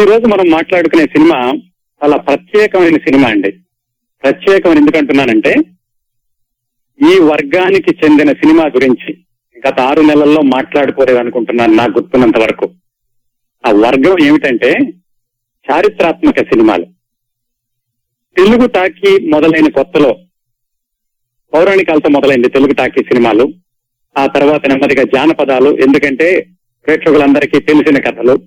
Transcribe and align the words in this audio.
ఈ 0.00 0.04
రోజు 0.04 0.26
మనం 0.26 0.50
మాట్లాడుకునే 0.50 1.06
సినిమా 1.06 1.52
చాలా 2.02 2.16
ప్రత్యేకమైన 2.16 2.96
సినిమా 2.96 3.28
అండి. 3.28 3.52
ప్రత్యేకమైన 4.22 4.78
ఎందుకంటున్నానంటే 4.78 5.54
ఈ 7.14 7.18
వర్గానికి 7.18 7.90
చెందిన 7.90 8.32
సినిమా 8.32 8.64
గురించి 8.64 9.18
గత 9.68 9.80
ఆరు 9.80 10.00
నెలల్లో 10.00 10.42
మాట్లాడుకోలేదు 10.42 11.18
అనుకుంటున్నాను 11.18 11.74
నాకు 11.74 11.90
గుర్తున్నంత 11.90 12.38
వరకు. 12.38 12.70
ఆ 13.66 13.72
వర్గం 13.72 14.16
ఏమిటంటే 14.22 14.72
చారిత్రాత్మక 15.70 16.38
సినిమాలు. 16.38 16.84
తెలుగు 18.36 18.66
టాకీ 18.66 19.28
మొదలైన 19.28 19.68
కొత్తలో 19.68 20.18
పౌరాణికాలతో 21.54 22.08
మొదలైంది 22.08 22.48
తెలుగు 22.48 22.72
టాకీ 22.72 23.02
సినిమాలు. 23.02 23.52
ఆ 24.18 24.26
తర్వాత 24.26 24.66
నెమ్మదిగా 24.66 25.02
జానపదాలు 25.02 25.78
ఎందుకంటే 25.78 26.46
ప్రేక్షకులందరికీ 26.86 27.60
తెలిసిన 27.60 27.98
కథలు. 27.98 28.38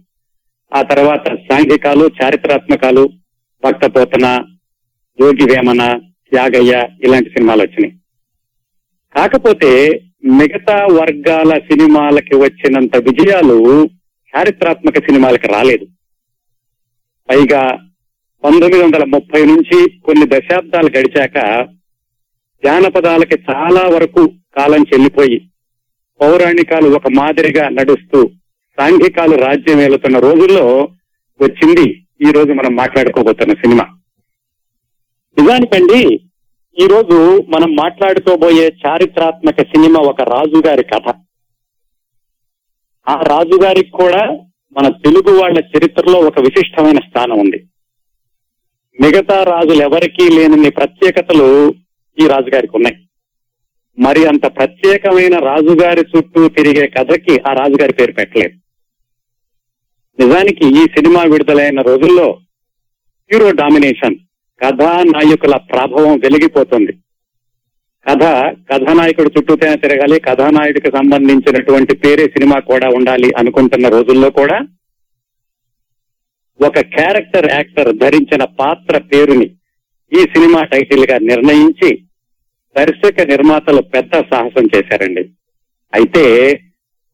ఆ 0.76 0.82
తర్వాత 0.82 1.28
సాంఘికాలు 1.28 2.10
చారిత్రాత్మకాలు 2.24 3.10
భక్తపోతన 3.64 4.26
యోగి 5.22 5.46
వేమన 5.52 6.00
త్యాగయ్య 6.30 6.88
ఇలాంటి 7.04 7.30
సినిమాలు 7.30 7.62
వచ్చినాయి. 7.62 7.94
కాకపోతే 9.16 9.72
మిగతా 10.26 10.86
వర్గాల 10.86 11.60
సినిమాలకి 11.60 12.36
వచ్చినంత 12.36 12.98
విజయాలు 12.98 13.90
చారిత్రాత్మక 14.34 14.98
సినిమాలకి 14.98 15.48
రాలేదు. 15.48 15.86
పైగా 17.30 17.62
పంతొమ్మిది 18.44 18.84
వందల 18.84 19.04
ముప్పై 19.04 19.46
నుంచి 19.46 19.90
కొన్ని 20.00 20.26
దశాబ్దాలు 20.26 20.90
గడిచాక 20.98 21.68
జానపదాలకి 22.66 23.38
చాలా 23.52 23.82
వరకు 23.88 24.34
కాలం 24.58 24.82
చెల్లిపోయి 24.82 25.50
పౌరాణికాలు 26.22 26.90
ఒక 26.90 27.08
మాదిరిగా 27.08 27.70
నడుస్తూ 27.70 28.32
సాంఘికాలు 28.80 29.36
రాజ్యం 29.36 29.82
ఏలుతున్న 29.82 30.20
రోజుల్లో 30.20 30.90
వచ్చింది 31.42 32.08
ఈ 32.28 32.32
రోజు 32.32 32.54
మనం 32.54 32.76
మాట్లాడుకోబోతున్న 32.76 33.54
సినిమా. 33.54 33.84
నిజానికండి 35.38 36.20
ఈ 36.84 36.88
రోజు 36.88 37.46
మనం 37.50 37.76
మాట్లాడుకోబోయే 37.76 38.72
చారిత్రాత్మక 38.88 39.62
సినిమా 39.62 40.00
ఒక 40.00 40.22
రాజుగారి 40.22 40.84
కథ. 40.84 41.14
ఆ 43.10 43.22
రాజుగారికి 43.22 43.92
కూడా 43.92 44.32
మన 44.78 44.88
తెలుగు 44.88 45.42
వాళ్ళ 45.42 45.64
చరిత్రలో 45.78 46.20
ఒక 46.20 46.40
విశిష్టమైన 46.40 47.00
స్థానం 47.00 47.40
ఉంది. 47.40 47.64
మిగతా 49.02 49.44
రాజులు 49.44 49.82
ఎవరికీ 49.82 50.30
లేనన్ని 50.30 50.70
ప్రత్యేకతలు 50.70 51.74
ఈ 52.20 52.28
రాజుగారికి 52.28 52.76
ఉన్నాయి. 52.76 52.98
మరి 54.00 54.26
అంత 54.26 54.58
ప్రత్యేకమైన 54.58 55.40
రాజుగారి 55.40 56.02
చుట్టూ 56.18 56.50
తిరిగే 56.50 56.88
కథకి 56.88 57.40
ఆ 57.50 57.54
రాజుగారి 57.54 57.94
పేరు 57.94 58.12
పెట్టలేదు. 58.12 58.65
నిజానికి 60.20 60.66
ఈ 60.68 60.84
సినిమా 60.86 61.24
విడుదలైన 61.24 61.82
రోజుల్లో 61.82 62.40
హీరో 63.32 63.52
డామినేషన్ 63.52 64.16
కథానాయకుల 64.62 65.56
ప్రభావం 65.56 66.18
వెలిగిపోతుంది. 66.18 66.94
కథ 68.10 68.24
కథానాయకుడు 68.72 69.30
చుట్టూతేనే 69.38 69.76
తిరగాలి 69.76 70.20
కథానాయకుడికి 70.20 70.98
సంబంధించినటువంటి 70.98 71.96
పేరే 71.96 72.28
సినిమా 72.28 72.60
కూడా 72.60 72.90
ఉండాలి 72.90 73.34
అనుకుంటున్న 73.38 73.88
రోజుల్లో 73.88 74.30
కూడా 74.30 74.68
ఒక 76.66 76.80
క్యారెక్టర్ 76.80 77.52
యాక్టర్ 77.52 77.96
ధరించిన 77.96 78.44
పాత్ర 78.44 78.98
పేరుని 78.98 79.48
ఈ 80.14 80.22
సినిమా 80.22 80.64
టైటిల్గా 80.64 81.18
నిర్ణయించి 81.18 82.02
దర్శక 82.78 83.22
నిర్మాతలు 83.22 83.82
పెద్ద 83.82 84.12
సాహసం 84.32 84.68
చేశారండి. 84.76 85.30
అయితే 85.94 86.24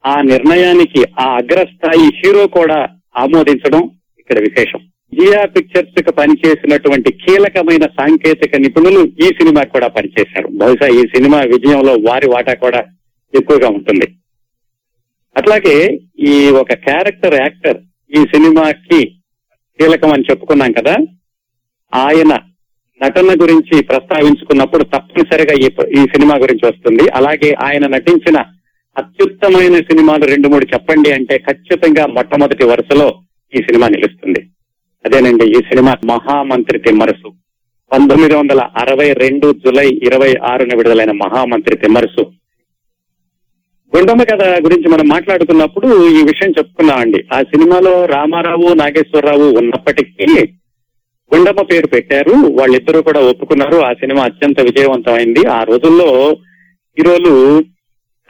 ఆ 0.05 0.21
నిర్ణయానికి 0.21 1.05
ఆ 1.19 1.35
అగ్రస్థాయి 1.35 2.07
హీరో 2.07 2.47
కూడా 2.47 2.87
ఆమోదించడం 3.17 3.89
ఇక్కడ 4.19 4.39
విశేషం. 4.39 4.79
జియా 5.13 5.45
పిక్చర్స్కు 5.45 6.11
పనిచేసినటువంటి 6.11 7.11
కీలకమైన 7.11 7.85
సాంకేతిక 7.85 8.55
నిపుణులు 8.55 8.99
ఈ 8.99 9.27
సినిమా 9.27 9.63
కూడా 9.63 9.87
పనిచేశారు. 9.87 10.47
బహుశా 10.47 10.87
ఈ 10.87 11.01
సినిమా 11.01 11.41
విజయంలో 11.41 11.93
వారి 11.93 12.27
వాటా 12.27 12.53
కూడా 12.53 12.83
ఎక్కువగా 13.35 13.67
ఉంటుంది. 13.67 14.07
అట్లాగే 15.37 15.99
ఈ 16.19 16.49
ఒక 16.49 16.73
క్యారెక్టర్ 16.73 17.33
యాక్టర్ 17.33 17.77
ఈ 18.17 18.23
సినిమాకి 18.23 19.05
కీలకం 19.81 20.13
అని 20.13 20.23
చెప్పుకున్నాం 20.31 20.71
కదా. 20.71 20.95
ఆయన 21.95 22.39
నటన 23.03 23.33
గురించి 23.41 23.83
ప్రస్తావించుకున్నప్పుడు 23.83 24.83
తప్పనిసరిగా 24.83 25.53
ఈ 26.01 26.05
సినిమా 26.05 26.35
గురించి 26.35 26.69
వస్తుంది. 26.69 27.09
అలాగే 27.15 27.53
ఆయన 27.53 27.87
నటించిన 27.87 28.43
అత్యుత్తమైన 28.97 29.75
సినిమాలు 29.79 30.25
రెండు 30.25 30.47
మూడు 30.47 30.65
చెప్పండి 30.73 31.11
అంటే 31.11 31.37
ఖచ్చితంగా 31.37 32.05
మొట్టమొదటి 32.05 32.65
వరుసలో 32.65 33.07
ఈ 33.55 33.57
సినిమా 33.57 33.87
నిలుస్తుంది. 33.87 34.41
అదేనండి 35.05 35.45
ఈ 35.49 35.53
సినిమా 35.53 35.95
మహామంత్రి 36.05 36.79
తిమ్మరసు 36.79 37.29
పంతొమ్మిది 37.91 38.35
వందల 38.35 38.61
అరవై 38.77 39.13
రెండు 39.13 39.53
జులై 39.53 39.89
ఇరవై 40.03 40.35
ఆరున 40.43 40.75
విడుదలైన 40.75 41.11
మహామంత్రి 41.11 41.77
తిమ్మరసు 41.77 42.21
గుండమ్మ 43.95 44.23
కథ 44.23 44.43
గురించి 44.43 44.89
మనం 44.89 45.07
మాట్లాడుకున్నప్పుడు 45.07 45.87
ఈ 45.87 46.23
విషయం 46.23 46.49
చెప్పుకున్నామండి 46.49 47.23
ఆ 47.33 47.41
సినిమాలో 47.41 48.05
రామారావు 48.05 48.73
నాగేశ్వరరావు 48.73 49.57
ఉన్నప్పటికీ 49.57 50.27
గుండమ్మ 51.35 51.61
పేరు 51.61 51.87
పెట్టారు. 51.87 52.31
వాళ్ళిద్దరూ 52.31 53.01
కూడా 53.01 53.19
ఒప్పుకున్నారు. 53.19 53.77
ఆ 53.77 53.93
సినిమా 53.93 54.23
అత్యంత 54.23 54.61
విజయవంతమైంది. 54.61 55.45
ఆ 55.45 55.63
రోజుల్లో 55.63 56.37
హీరోలు 56.97 57.63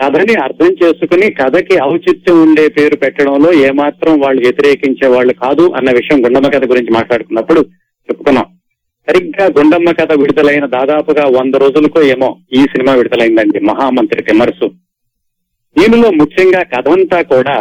కథని 0.01 0.33
అర్థం 0.33 0.75
చేసుకుని 0.83 1.31
కథకి 1.31 1.75
ఔచిత్యం 1.83 2.41
ఉండే 2.41 2.67
పేరు 2.67 2.95
పెట్టడంలో 2.95 3.53
ఏమాత్రం 3.53 4.21
వాళ్ళు 4.21 4.41
వ్యతిరేకించే 4.41 5.07
వాళ్ళు 5.07 5.33
కాదు 5.33 5.73
అన్న 5.77 5.91
విషయం 5.91 6.25
గుండమ్మ 6.25 6.47
కథ 6.47 6.65
గురించి 6.65 6.91
మాట్లాడుకున్నప్పుడు 6.91 7.61
చెప్పుకున్నాం. 8.09 8.45
సరిగ్గా 9.07 9.45
గుండమ్మ 9.45 9.91
కథ 9.91 10.13
విడుదలైన 10.13 10.65
దాదాపుగా 10.65 11.25
వంద 11.39 11.55
రోజులకో 11.55 12.01
ఏమో 12.01 12.37
ఈ 12.53 12.61
సినిమా 12.61 12.93
విడుదలైందండి. 12.93 13.59
మహామంత్రి 13.59 14.21
తిమ్మరసు 14.21 14.67
దీనిలో 15.75 16.11
ముఖ్యంగా 16.11 16.63
కథంతా 16.63 17.21
కూడా 17.21 17.57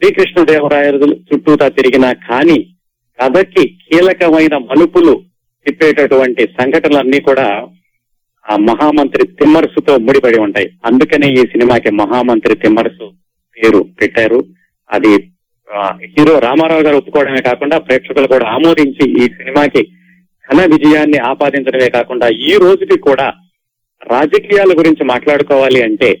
శ్రీకృష్ణదేవరాయలు 0.00 1.06
చుట్టూతా 1.06 1.68
తిరిగిన 1.68 2.12
కానీ 2.12 2.58
కథకి 3.22 3.68
కీలకమైన 3.68 4.56
మలుపులు 4.56 5.22
తిప్పేటటువంటి 5.66 6.46
సంఘటనలన్నీ 6.46 7.20
కూడా 7.20 7.66
ఆ 8.50 8.56
మహామంత్రి 8.56 9.26
తిమ్మరసుతో 9.26 9.98
ముడిపడి 9.98 10.38
ఉంటాయి. 10.38 10.68
అందుకనే 10.84 11.28
ఈ 11.32 11.42
సినిమాకి 11.52 11.90
మహామంత్రి 11.90 12.54
తిమ్మరుసు 12.54 13.12
పేరు 13.56 13.84
పెట్టారు. 14.00 14.44
అది 14.90 15.12
హీరో 16.18 16.38
రామారావు 16.38 16.82
గారు 16.82 16.96
ఒప్పుకోవడమే 16.96 17.40
కాకుండా 17.42 17.78
ప్రేక్షకులు 17.78 18.26
కూడా 18.26 18.46
ఆమోదించి 18.46 19.04
ఈ 19.10 19.26
సినిమాకి 19.28 19.82
ఘన 20.44 20.60
విజయాన్ని 20.64 21.18
ఆపాదించడమే 21.18 21.88
కాకుండా 21.90 22.28
ఈ 22.28 22.56
రోజుకి 22.60 22.98
కూడా 22.98 23.32
రాజకీయాల 24.10 24.72
గురించి 24.78 25.04
మాట్లాడుకోవాలి 25.04 25.82
అంటే 25.82 26.18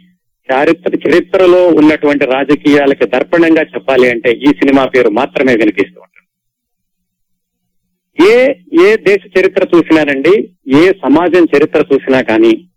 చారిత్ర 0.52 0.96
చరిత్రలో 0.96 1.68
ఉన్నటువంటి 1.68 2.24
రాజకీయాలకి 2.24 3.06
దర్పణంగా 3.06 3.62
చెప్పాలి 3.62 4.10
అంటే 4.10 4.32
ఈ 4.32 4.46
సినిమా 4.46 4.84
పేరు 4.84 5.10
మాత్రమే 5.10 5.54
వినిపిస్తుంది. 5.56 6.13
ఏ 8.18 8.54
ఏ 8.82 8.96
దేశ 8.96 9.20
చరిత్ర 9.38 9.66
చూసినారండి 9.76 10.54
ఏ 10.76 10.92
సమాజం 10.92 11.46
చరిత్ర 11.56 11.84
చూసినా 11.92 12.22
కానీ 12.22 12.68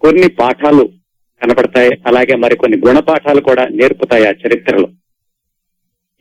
కొన్ని 0.00 0.28
పాఠాలు 0.28 0.90
కనపడతాయి 1.42 1.90
అలాగే 2.06 2.34
మరికొన్ని 2.34 2.78
గుణపాఠాలు 2.78 3.40
కూడా 3.40 3.68
నేర్పుతాయి 3.68 4.26
ఆ 4.26 4.30
చరిత్రలో. 4.30 4.88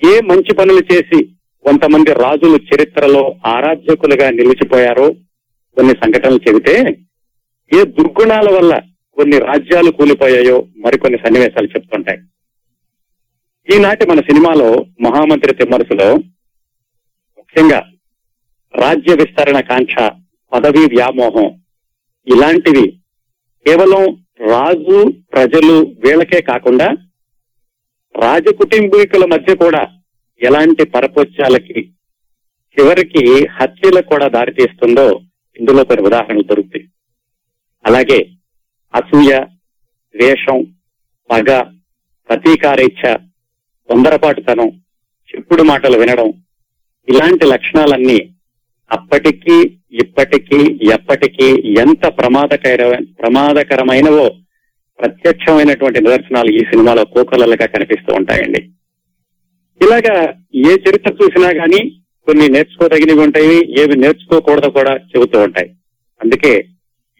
ఏ 0.02 0.20
మంచి 0.20 0.56
పనులు 0.56 0.82
చేసి 0.94 1.24
కొంతమంది 1.66 2.14
రాజులు 2.14 2.56
చరిత్రలో 2.56 3.36
ఆరాధ్యకులుగా 3.46 4.30
నిలిచిపోయారో 4.30 5.12
కొన్ని 5.78 5.94
సంఘటనలు 5.94 6.40
చెబితే 6.48 6.76
ఏ 7.72 7.84
దుర్గుణాల 7.84 8.50
వల్ల 8.58 8.82
కొన్ని 9.18 9.40
రాజ్యాలు 9.40 9.92
కూలిపోయాయో 9.92 10.68
మరికొన్ని 10.78 11.20
సన్నివేశాలు 11.20 11.68
చెప్తుంటాయి. 11.68 12.20
ఈనాటి 13.76 14.10
మన 14.10 14.20
సినిమాలో 14.20 14.86
మహామంత్రి 15.02 15.54
తిమ్మరసులో 15.54 16.16
ముఖ్యంగా 17.38 17.80
రాజ్య 18.74 19.14
విస్తరణ 19.14 19.60
కాంక్ష 19.60 19.96
పదవీ 20.52 20.86
వ్యామోహం 20.86 21.48
ఇలాంటివి 22.28 22.86
కేవలం 23.66 24.04
రాజు 24.50 24.98
ప్రజలు 25.32 25.76
వీళ్ళకే 26.04 26.42
కాకుండా 26.42 26.88
రాజకుటుంబీకుల 28.16 29.26
మధ్య 29.26 29.56
కూడా 29.56 29.82
ఎలాంటి 30.42 30.84
పరపోత్యాలకి 30.84 31.80
చివరికి 32.78 33.24
హత్యలకు 33.52 34.08
కూడా 34.08 34.28
దారితీస్తుందో 34.28 35.08
ఇందులో 35.60 35.84
కొన్ని 35.84 36.04
ఉదాహరణలు 36.06 36.42
దొరుకుతాయి. 36.42 36.86
అలాగే 37.86 38.20
అసూయ 38.94 39.32
ద్వేషం 40.16 40.58
పగ 41.30 41.50
ప్రతీకారేచ్ఛ 42.30 43.02
తొందరపాటుతనం 43.90 44.70
చెప్పుడు 45.30 45.64
మాటలు 45.64 45.98
వినడం 45.98 46.30
ఇలాంటి 47.08 47.46
లక్షణాలన్నీ 47.46 48.20
అప్పటికీ 48.92 49.56
ఇప్పటికీ 49.92 50.80
ఎప్పటికీ 50.94 51.74
ఎంత 51.80 52.08
ప్రమాదకర 52.08 52.98
ప్రమాదకరమైనవో 53.20 54.30
ప్రత్యక్షమైనటువంటి 55.00 56.02
నిదర్శనాలు 56.02 56.52
ఈ 56.52 56.60
సినిమాలో 56.60 57.06
కోకలలుగా 57.06 57.66
కనిపిస్తూ 57.66 58.14
ఉంటాయండి. 58.14 58.62
ఇలాగా 59.82 60.34
ఏ 60.56 60.74
చరిత్ర 60.74 61.14
చూసినా 61.24 61.50
గానీ 61.50 61.90
కొన్ని 62.28 62.48
నేర్చుకోదగినవి 62.48 63.20
ఉంటాయి 63.20 63.82
ఏవి 63.82 63.96
నేర్చుకోకూడదో 63.96 64.70
కూడా 64.70 64.96
చెబుతూ 64.96 65.40
ఉంటాయి. 65.40 65.70
అందుకే 66.22 66.66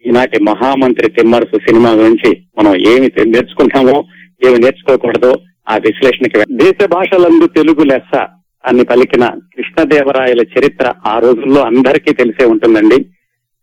ఈనాటి 0.06 0.42
మహామంత్రి 0.42 1.10
తిమ్మరసు 1.10 1.58
సినిమా 1.58 1.90
గురించి 1.90 2.42
మనం 2.58 2.76
ఏమి 2.88 3.08
నేర్చుకుంటామో 3.26 4.04
ఏమి 4.48 4.58
నేర్చుకోకూడదో 4.58 5.32
ఆ 5.68 5.76
విశ్లేషణకి 5.76 6.54
దేశ 6.56 6.86
భాషలందు 6.86 7.46
తెలుగు 7.46 7.84
లెస్స 7.84 8.18
అని 8.66 8.84
పలికిన 8.84 9.24
కృష్ణదేవరాయల 9.28 10.40
చరిత్ర 10.40 10.94
ఆ 11.06 11.18
రోజుల్లో 11.18 11.60
అందరికీ 11.62 12.12
తెలిసే 12.12 12.44
ఉంటుందండి. 12.44 12.98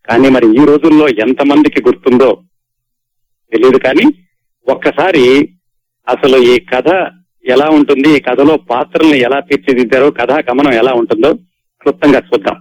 కానీ 0.08 0.28
మరి 0.28 0.46
ఈ 0.62 0.64
రోజుల్లో 0.64 1.08
ఎంతమందికి 1.08 1.82
గుర్తుందో 1.82 2.42
తెలియదు 3.52 3.78
కానీ 3.78 4.06
ఒక్కసారి 4.68 5.24
అసలు 6.08 6.36
ఈ 6.36 6.60
కథ 6.60 6.88
ఎలా 7.44 7.68
ఉంటుంది 7.68 8.16
ఈ 8.16 8.20
కథలో 8.20 8.56
పాత్రల్ని 8.56 9.18
ఎలా 9.18 9.40
తీర్చిదిద్దారో 9.40 10.10
కథా 10.10 10.38
గమనం 10.38 10.72
ఎలా 10.72 10.92
ఉంటుందో 10.92 11.34
క్లుప్తంగా 11.82 12.18
చూద్దాం. 12.18 12.56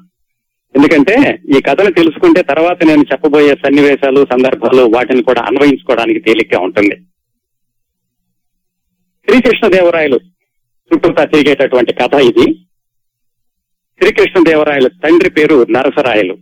ఎందుకంటే 0.76 1.16
ఈ 1.58 1.62
కథను 1.62 1.92
తెలుసుకుంటే 1.92 2.42
తర్వాత 2.42 2.84
నేను 2.84 3.04
చెప్పబోయే 3.12 3.54
సన్నివేశాలు 3.56 4.26
సందర్భాలు 4.32 4.82
వాటిని 4.82 5.24
కూడా 5.24 5.42
అన్వయించుకోవడానికి 5.42 6.20
తేలిగ్గా 6.20 6.60
ఉంటుంది. 6.62 6.96
శ్రీకృష్ణదేవరాయలు 9.28 10.20
చుట్టూతా 10.94 11.24
తిరిగేటటువంటి 11.24 11.94
కథ 11.94 12.14
ఇది. 12.14 12.54
శ్రీకృష్ణదేవరాయల 14.02 14.88
తండ్రి 14.88 15.30
పేరు 15.30 15.66
నరసరాయలు. 15.70 16.38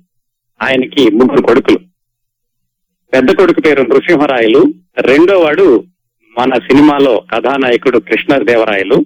ఆయనకి 0.62 1.12
ముగ్గురు 1.12 1.42
కొడుకులు. 1.42 1.80
పెద్ద 3.14 3.36
కొడుకు 3.36 3.62
పేరు 3.62 3.82
నృసింహరాయలు. 3.82 4.74
రెండో 5.00 5.40
వాడు 5.40 5.84
మన 6.40 6.54
సినిమాలో 6.54 7.26
కథానాయకుడు 7.34 8.00
కృష్ణదేవరాయలు. 8.00 9.06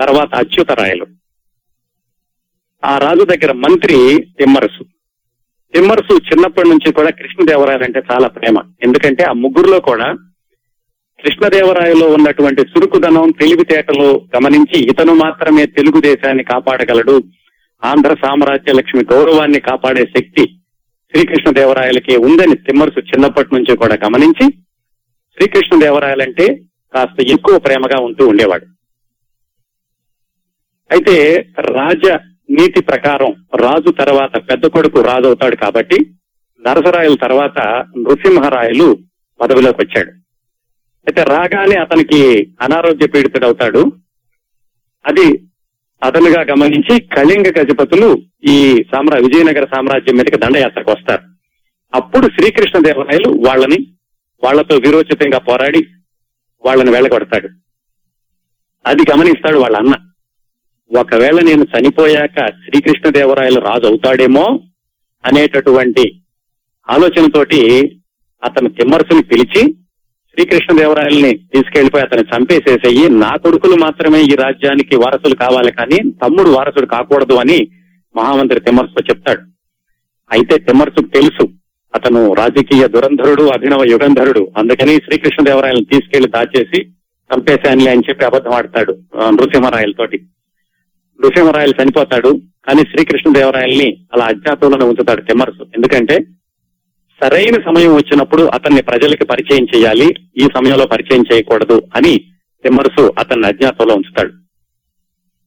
తర్వాత 0.00 0.34
అచ్యుతరాయలు. 0.34 1.06
ఆ 2.84 2.98
రాజు 2.98 3.24
దగ్గర 3.24 3.52
మంత్రి 3.52 4.26
తిమ్మరసు. 4.38 4.84
తిమ్మరసు 5.74 6.14
చిన్నప్పటి 6.14 6.68
నుంచి 6.68 6.92
కూడా 6.92 7.10
కృష్ణదేవరాయలు 7.10 7.84
అంటే 7.84 8.02
చాలా 8.12 8.28
ప్రేమ. 8.28 8.58
ఎందుకంటే 8.82 9.22
ఆ 9.22 9.32
ముగ్గురులో 9.32 9.80
కూడా 9.80 10.16
కృష్ణదేవరాయలో 11.24 12.06
ఉన్నటువంటి 12.06 12.62
చురుకుదనం 12.62 13.32
తెలివితేటలు 13.40 14.28
గమనించి 14.36 14.78
ఇతను 14.80 15.14
మాత్రమే 15.14 15.66
తెలుగుదేశాన్ని 15.66 16.44
కాపాడగలడు. 16.44 17.22
ఆంధ్ర 17.84 18.14
సామ్రాజ్య 18.14 18.72
లక్ష్మి 18.72 19.04
గౌరవాన్ని 19.12 19.60
కాపాడే 19.60 20.04
శక్తి 20.04 20.44
శ్రీకృష్ణదేవరాయలకి 21.14 22.16
ఉందని 22.16 22.54
తిమ్మరుసు 22.54 23.00
చిన్నప్పటి 23.00 23.54
నుంచి 23.54 23.76
కూడా 23.76 23.98
గమనించి 24.04 24.46
శ్రీకృష్ణదేవరాయలంటే 25.34 26.46
కాస్త 26.94 27.26
ఎక్కువ 27.30 27.58
ప్రేమగా 27.58 27.98
ఉంటూ 28.00 28.26
ఉండేవాడు. 28.26 28.66
అయితే 30.90 31.16
రాజ 31.58 32.06
నీతి 32.50 32.80
ప్రకారం 32.82 33.34
రాజు 33.56 33.90
తర్వాత 33.90 34.36
పెద్ద 34.50 34.66
కొడుకు 34.66 35.00
రాజు 35.00 35.26
అవుతాడు 35.26 35.56
కాబట్టి 35.56 35.98
నరసరాయల 36.66 37.14
తర్వాత 37.14 37.58
నృసింహరాయలు 37.98 38.98
పదవిలోకి 39.40 39.82
వచ్చాడు. 39.82 40.17
అయితే 41.08 41.22
రాగానే 41.22 41.76
అతనికి 41.76 42.18
అనారోగ్య 42.60 43.06
పీడితుడవుతాడు 43.06 43.92
అది 45.06 45.26
అతనుగా 46.02 46.40
గమనించి 46.42 47.00
కళింగ 47.00 47.44
గజపతులు 47.58 48.22
ఈ 48.44 48.84
సామ్రా 48.94 49.18
విజయనగర 49.18 49.64
సామ్రాజ్యం 49.64 50.16
మీదకి 50.16 50.38
దండయాత్రకు 50.38 50.90
వస్తారు. 50.90 51.22
అప్పుడు 51.94 52.26
శ్రీకృష్ణదేవరాయలు 52.26 53.30
వాళ్ళని 53.46 53.78
వాళ్ళతో 54.44 54.76
విరోచితంగా 54.76 55.38
పోరాడి 55.38 55.86
వాళ్ళని 56.64 56.90
వెళ్ళగొడతాడు. 56.90 57.48
అది 58.86 59.02
గమనిస్తాడు 59.10 59.58
వాళ్ళ 59.58 59.76
అన్న. 59.76 59.94
ఒకవేళ 60.98 61.40
నేను 61.40 61.64
చనిపోయాక 61.64 62.48
శ్రీకృష్ణదేవరాయలు 62.48 63.60
రాజు 63.60 63.86
అవుతాడేమో 63.86 64.60
అనేటటువంటి 65.24 66.22
ఆలోచనతోటి 66.88 67.60
అతను 68.44 68.68
తిమ్మరసుని 68.68 69.22
పిలిచి 69.22 69.74
శ్రీకృష్ణదేవరాయల్ని 70.38 71.30
తీసుకెళ్ళిపోయి 71.52 72.04
అతను 72.04 72.24
చంపేసేసేయి. 72.32 73.04
నా 73.22 73.30
కొడుకులు 73.36 73.76
మాత్రమే 73.80 74.18
ఈ 74.22 74.34
రాజ్యానికి 74.42 74.96
వారసులు 74.96 75.34
కావాలి 75.34 75.72
కానీ 75.72 75.98
తమ్ముడు 76.22 76.50
వారసుడు 76.50 76.86
కాకూడదు 76.86 77.34
అని 77.34 77.56
మహామంత్రి 78.16 78.60
తిమ్మర్సు 78.60 79.02
చెప్తాడు. 79.10 79.42
అయితే 80.32 80.58
తిమ్మరసుకు 80.58 81.08
తెలుసు 81.08 81.44
అతను 81.94 82.22
రాజకీయ 82.34 82.88
దురంధరుడు 82.88 83.44
అభినవ 83.56 83.84
యుగంధరుడు. 83.90 84.42
అందుకని 84.56 84.94
శ్రీకృష్ణదేవరాయలను 84.96 85.84
తీసుకెళ్ళి 85.84 86.30
దాచేసి 86.30 86.80
చంపేశానులే 87.30 87.90
అని 87.90 88.06
చెప్పి 88.08 88.24
అబద్ధం 88.24 88.52
ఆడతాడు 88.52 88.94
నృసింహరాయలతోటి. 89.28 90.18
నృసింహరాయలు 91.20 91.74
చనిపోతాడు 91.82 92.32
కానీ 92.68 92.80
శ్రీకృష్ణదేవరాయల్ని 92.80 93.90
అలా 94.14 94.24
అజ్ఞాతంలోనే 94.24 94.84
ఉంచుతాడు 94.84 95.20
తిమ్మరసు. 95.20 95.64
ఎందుకంటే 95.76 96.18
సరైన 97.22 97.54
సమయం 97.54 97.94
వచ్చినప్పుడు 97.94 98.42
అతన్ని 98.42 98.82
ప్రజలకి 98.82 99.24
పరిచయం 99.24 99.66
చేయాలి 99.76 100.14
ఈ 100.36 100.48
సమయంలో 100.56 100.86
పరిచయం 100.86 101.24
చేయకూడదు 101.32 101.82
అని 101.96 102.16
తిమ్మరుసు 102.62 103.12
అతన్ని 103.18 103.46
అజ్ఞాతంలో 103.46 103.94
ఉంచుతాడు. 103.94 104.32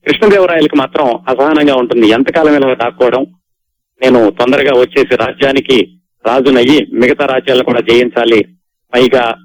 కృష్ణదేవరాయలకు 0.07 0.75
మాత్రం 0.75 1.19
అసహనంగా 1.27 1.75
ఉంటుంది. 1.75 2.07
ఎంతకాలం 2.07 2.56
ఇలా 2.56 2.73
దాక్కోవడం? 2.73 3.21
నేను 4.01 4.29
తొందరగా 4.29 4.79
వచ్చేసి 4.79 5.15
రాజ్యానికి 5.15 6.00
రాజునయ్యి 6.27 6.88
మిగతా 6.94 7.25
రాజ్యాలను 7.25 7.63
కూడా 7.63 7.81
జయించాలి. 7.81 8.45
పైగా 8.94 9.35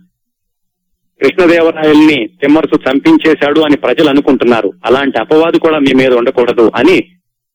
కృష్ణదేవరాయల్ని 1.23 2.27
తిమ్మరుసు 2.27 2.91
చంపించేశాడు 2.91 3.61
అని 3.61 3.77
ప్రజలు 3.77 4.09
అనుకుంటున్నారు. 4.09 4.73
అలాంటి 4.85 5.19
అపవాదు 5.19 5.59
కూడా 5.59 5.79
మీ 5.79 5.93
మీద 5.95 6.13
ఉండకూడదు 6.13 6.73
అని 6.75 7.01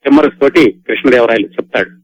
తిమ్మరుసు 0.03 0.39
తోటి 0.39 0.71
కృష్ణదేవరాయలు 0.88 1.47
చెప్తాడు. 1.47 2.00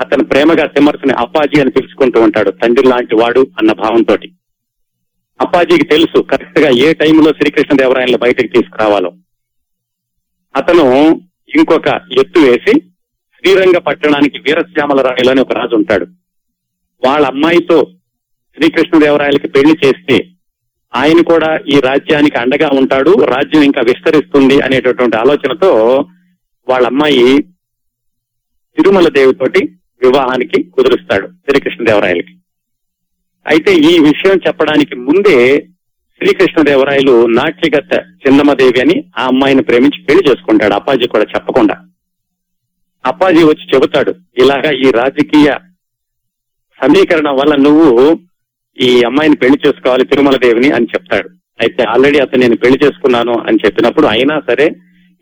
అతను 0.00 0.24
ప్రేమగా 0.24 0.66
తిమ్మరసుని 0.66 1.12
అప్పాజీ 1.12 1.60
అని 1.60 1.70
పిలుచుకుంటూ 1.70 2.20
ఉంటాడు. 2.20 2.50
తండ్రి 2.50 2.88
లాంటి 2.88 3.14
వాడు 3.14 3.46
అన్న 3.58 3.72
భావంతో 3.72 4.16
అప్పాజీకి 5.40 5.84
తెలుసు 5.84 6.18
కరెక్ట్గా 6.22 6.70
ఏ 6.70 6.92
టైంలో 6.92 7.32
శ్రీకృష్ణదేవరాయలను 7.32 8.18
బయటకు 8.18 8.46
తీసుకురావాలో. 8.46 9.12
అతను 10.56 10.84
ఇంకొక 11.56 11.88
ఎత్తు 12.18 12.40
వేసి 12.40 12.80
శ్రీరంగ 13.38 13.78
పట్టణానికి 13.78 14.38
వీరశ్యామల 14.38 15.00
రాయలు 15.00 15.30
అని 15.30 15.40
ఒక 15.40 15.52
రాజు 15.52 15.74
ఉంటాడు. 15.74 16.04
వాళ్ళ 17.06 17.26
అమ్మాయితో 17.26 17.78
శ్రీకృష్ణదేవరాయలకి 18.56 19.48
పెళ్ళి 19.48 19.76
చేస్తే 19.86 20.28
ఆయన 20.94 21.22
కూడా 21.22 21.58
ఈ 21.68 21.80
రాజ్యానికి 21.80 22.38
అండగా 22.38 22.68
ఉంటాడు 22.72 23.10
రాజ్యం 23.10 23.62
ఇంకా 23.62 23.80
విస్తరిస్తుంది 23.80 24.60
అనేటటువంటి 24.60 25.16
ఆలోచనతో 25.16 25.70
వాళ్ళ 26.68 26.86
అమ్మాయి 26.86 27.42
తిరుమల 28.76 29.08
దేవితోటి 29.08 29.68
వివాహానికి 30.04 30.62
కుదురుస్తాడు 30.62 31.26
శ్రీకృష్ణదేవరాయలకి. 31.26 32.34
అయితే 33.46 33.72
ఈ 33.74 33.98
విషయం 33.98 34.36
చెప్పడానికి 34.46 34.94
ముందే 34.96 35.36
శ్రీకృష్ణదేవరాయలు 36.20 37.26
నాట్యగత 37.26 37.92
చిన్నమ్మదేవి 38.22 38.80
అని 38.80 39.04
ఆ 39.18 39.26
అమ్మాయిని 39.26 39.62
ప్రేమించి 39.62 40.04
పెళ్ళి 40.04 40.30
చేసుకుంటాడు. 40.30 40.74
అప్పాజీ 40.74 41.06
కూడా 41.06 41.24
చెప్పకుండా. 41.24 41.76
అప్పాజీ 43.06 43.42
వచ్చి 43.42 43.64
చెబుతాడు 43.74 44.14
ఇలాగా 44.38 44.70
ఈ 44.70 44.90
రాజకీయ 44.90 45.50
సమీకరణం 46.80 47.36
వల్ల 47.36 47.54
నువ్వు 47.56 48.20
ఈ 48.80 49.02
అమ్మాయిని 49.06 49.36
పెళ్ళి 49.36 49.58
చేసుకోవాలి 49.66 50.04
తిరుమల 50.04 50.36
దేవిని 50.36 50.70
అని 50.70 50.86
చెప్తాడు. 50.86 51.28
అయితే 51.60 51.82
ఆల్రెడీ 51.82 52.18
అతను 52.18 52.40
నేను 52.40 52.56
పెళ్ళి 52.56 52.78
చేసుకున్నాను 52.84 53.34
అని 53.46 53.58
చెప్పినప్పుడు 53.66 54.06
అయినా 54.06 54.40
సరే 54.40 54.66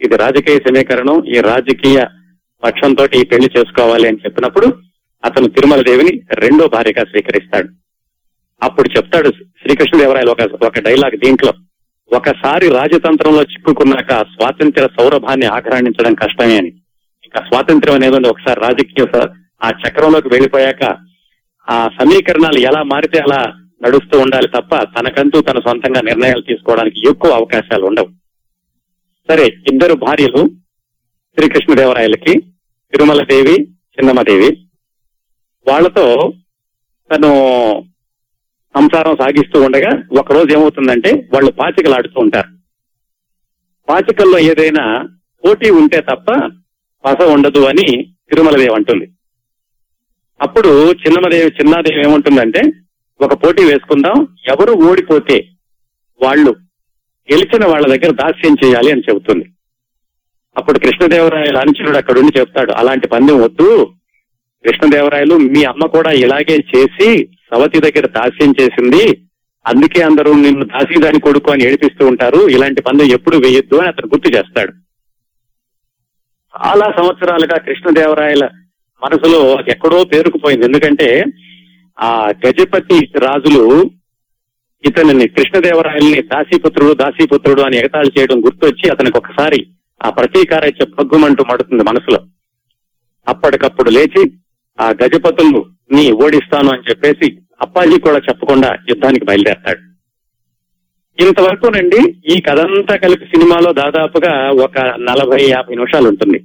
ఇది 0.04 0.16
రాజకీయ 0.16 0.56
సమీకరణం 0.56 1.25
ఈ 1.25 1.40
రాజకీయ 1.40 2.04
పక్షంతో 2.64 3.06
ఈ 3.06 3.24
పెళ్ళి 3.24 3.50
చేసుకోవాలి 3.58 4.08
అని 4.08 4.18
చెప్పినప్పుడు 4.24 4.66
అతను 5.24 5.48
తిరుమల 5.48 5.82
దేవిని 5.82 6.20
రెండో 6.32 6.68
భార్యగా 6.68 7.04
స్వీకరిస్తాడు. 7.04 7.68
అప్పుడు 8.62 8.88
చెప్తాడు 8.96 9.28
శ్రీకృష్ణదేవరాయలు 9.30 10.30
ఒక 10.30 10.42
ఒక 10.42 10.78
డైలాగ్ 10.78 11.18
దీంట్లో. 11.18 11.52
ఒకసారి 12.16 12.68
రాజతంత్రంలో 12.68 13.42
చిక్కుకున్నాక 13.42 14.22
స్వాతంత్ర 14.22 14.88
సౌరభాన్ని 15.00 15.46
ఆక్రాణించడం 15.46 16.14
కష్టమే 16.14 16.56
అని. 16.56 16.68
ఇంకా 17.24 17.40
స్వాతంత్రం 17.40 17.94
అనేది 17.94 18.28
ఒకసారి 18.28 18.60
రాజకీయ 18.60 19.26
ఆ 19.64 19.70
చక్రంలోకి 19.70 20.28
వెళ్ళిపోయాక 20.28 20.96
ఆ 21.70 21.88
సమీకరణాలు 22.00 22.58
ఎలా 22.58 22.82
మారితే 22.82 23.18
అలా 23.18 23.54
నడుస్తూ 23.82 24.18
ఉండాలి 24.18 24.48
తప్ప 24.48 24.76
తనకంటూ 24.76 25.40
తన 25.40 25.58
సొంతంగా 25.58 26.00
నిర్ణయాలు 26.00 26.40
తీసుకోవడానికి 26.40 27.08
ఎక్కువ 27.10 27.30
అవకాశాలు 27.30 27.84
ఉండవు. 27.86 28.08
సరే 29.30 29.46
ఇద్దరు 29.46 29.94
భార్యలు 29.94 30.50
శ్రీకృష్ణదేవరాయలకి 31.38 32.33
తిరుమల 32.92 33.25
దేవి 33.25 33.57
చిన్నమ్మదేవి. 33.64 34.49
వాళ్ళతో 35.68 36.33
తను 37.12 37.30
సంసారం 38.76 39.16
సాగిస్తూ 39.16 39.62
ఉండగా 39.62 40.21
ఒకరోజు 40.21 40.57
ఏమవుతుందంటే 40.57 41.11
వాళ్ళు 41.33 41.50
పాచికలు 41.50 41.95
ఆడుతూ 41.95 42.21
ఉంటారు. 42.21 42.49
పాచికల్లో 43.88 44.38
ఏదైనా 44.38 45.09
పోటీ 45.45 45.71
ఉంటే 45.71 46.00
తప్ప 46.00 46.33
పస 47.04 47.23
ఉండదు 47.23 47.64
అని 47.64 47.87
తిరుమలదేవి 48.30 48.75
అంటుంది. 48.75 49.07
అప్పుడు 50.40 50.92
చిన్నమదేవి 50.92 51.50
చిన్నాదేవి 51.61 52.00
ఏముంటుందంటే 52.00 52.62
ఒక 53.21 53.45
పోటీ 53.45 53.64
వేసుకుందాం 53.64 54.28
ఎవరు 54.49 54.73
ఓడిపోతే 54.73 55.38
వాళ్ళు 56.23 56.50
గెలిచిన 57.33 57.66
వాళ్ళ 57.66 57.87
దగ్గర 57.87 58.12
దాస్యం 58.12 58.57
చేయాలి 58.64 58.90
అని 58.92 59.00
చెబుతుంది. 59.00 59.47
అప్పుడు 60.56 60.78
కృష్ణదేవరాయల 60.78 61.58
అనుచరుడు 61.58 61.96
అక్కడ 61.96 62.18
ఉండి 62.18 62.38
చెప్తాడు 62.38 62.72
అలాంటి 62.72 63.08
పందెం 63.08 63.42
వద్దు. 63.42 63.92
కృష్ణదేవరాయలు 64.64 65.34
మీ 65.34 65.64
అమ్మ 65.64 65.86
కూడా 65.86 66.10
ఇలాగే 66.10 66.56
చేసి 66.56 67.28
సవతి 67.50 67.80
దగ్గర 67.80 68.06
దాస్యం 68.06 68.54
చేసింది. 68.60 69.20
అందుకే 69.66 70.02
అందరూ 70.02 70.32
నిన్ను 70.34 70.64
దాసీదాని 70.64 71.20
కొడుకు 71.20 71.50
అని 71.50 71.64
ఏడిపిస్తూ 71.64 72.06
ఉంటారు. 72.06 72.48
ఇలాంటి 72.48 72.82
పందెం 72.82 73.06
ఎప్పుడు 73.06 73.36
వేయొద్దు 73.36 73.76
అని 73.76 73.88
అతను 73.88 74.06
గుర్తు 74.06 74.28
చేస్తాడు. 74.36 74.72
చాలా 76.58 76.84
సంవత్సరాలుగా 76.84 77.58
కృష్ణదేవరాయల 77.58 78.48
మనసులో 79.02 79.56
ఎక్కడో 79.68 80.04
పేరుకుపోయింది. 80.04 80.66
ఎందుకంటే 80.66 81.24
ఆ 82.00 82.32
గజపతి 82.46 83.18
రాజులు 83.18 83.90
ఇతనిని 84.84 85.28
కృష్ణదేవరాయల్ని 85.28 86.22
దాసీపుత్రుడు 86.22 86.94
దాసీపుత్రుడు 86.94 87.62
అని 87.62 87.76
ఎగతాళి 87.76 88.10
చేయడం 88.18 88.44
గుర్తొచ్చి 88.44 88.90
అతనికి 88.90 89.18
ఒకసారి 89.18 89.66
ఆ 90.04 90.10
ప్రతీకారైత్య 90.10 90.86
భగ్గుమంటూ 90.98 91.44
మడుతుంది 91.44 91.82
మనసులో. 91.82 92.18
అప్పటికప్పుడు 93.28 93.90
లేచి 93.90 94.32
ఆ 94.80 94.90
గజపతులు 94.90 95.66
ని 95.92 96.12
ఓడిస్తాను 96.12 96.70
అని 96.70 96.82
చెప్పేసి 96.90 97.38
అప్పాజీ 97.60 98.00
కూడా 98.00 98.16
చెప్పకుండా 98.16 98.76
యుద్ధానికి 98.88 99.24
బయలుదేరతాడు. 99.24 99.78
ఇంతవరకునండి 101.22 102.22
ఈ 102.26 102.40
కథంతా 102.40 102.96
కలిపి 102.96 103.24
సినిమాలో 103.24 103.72
దాదాపుగా 103.72 104.50
ఒక 104.50 104.78
నలభై 104.78 105.48
యాభై 105.48 105.74
నిమిషాలు 105.74 106.08
ఉంటుంది. 106.08 106.44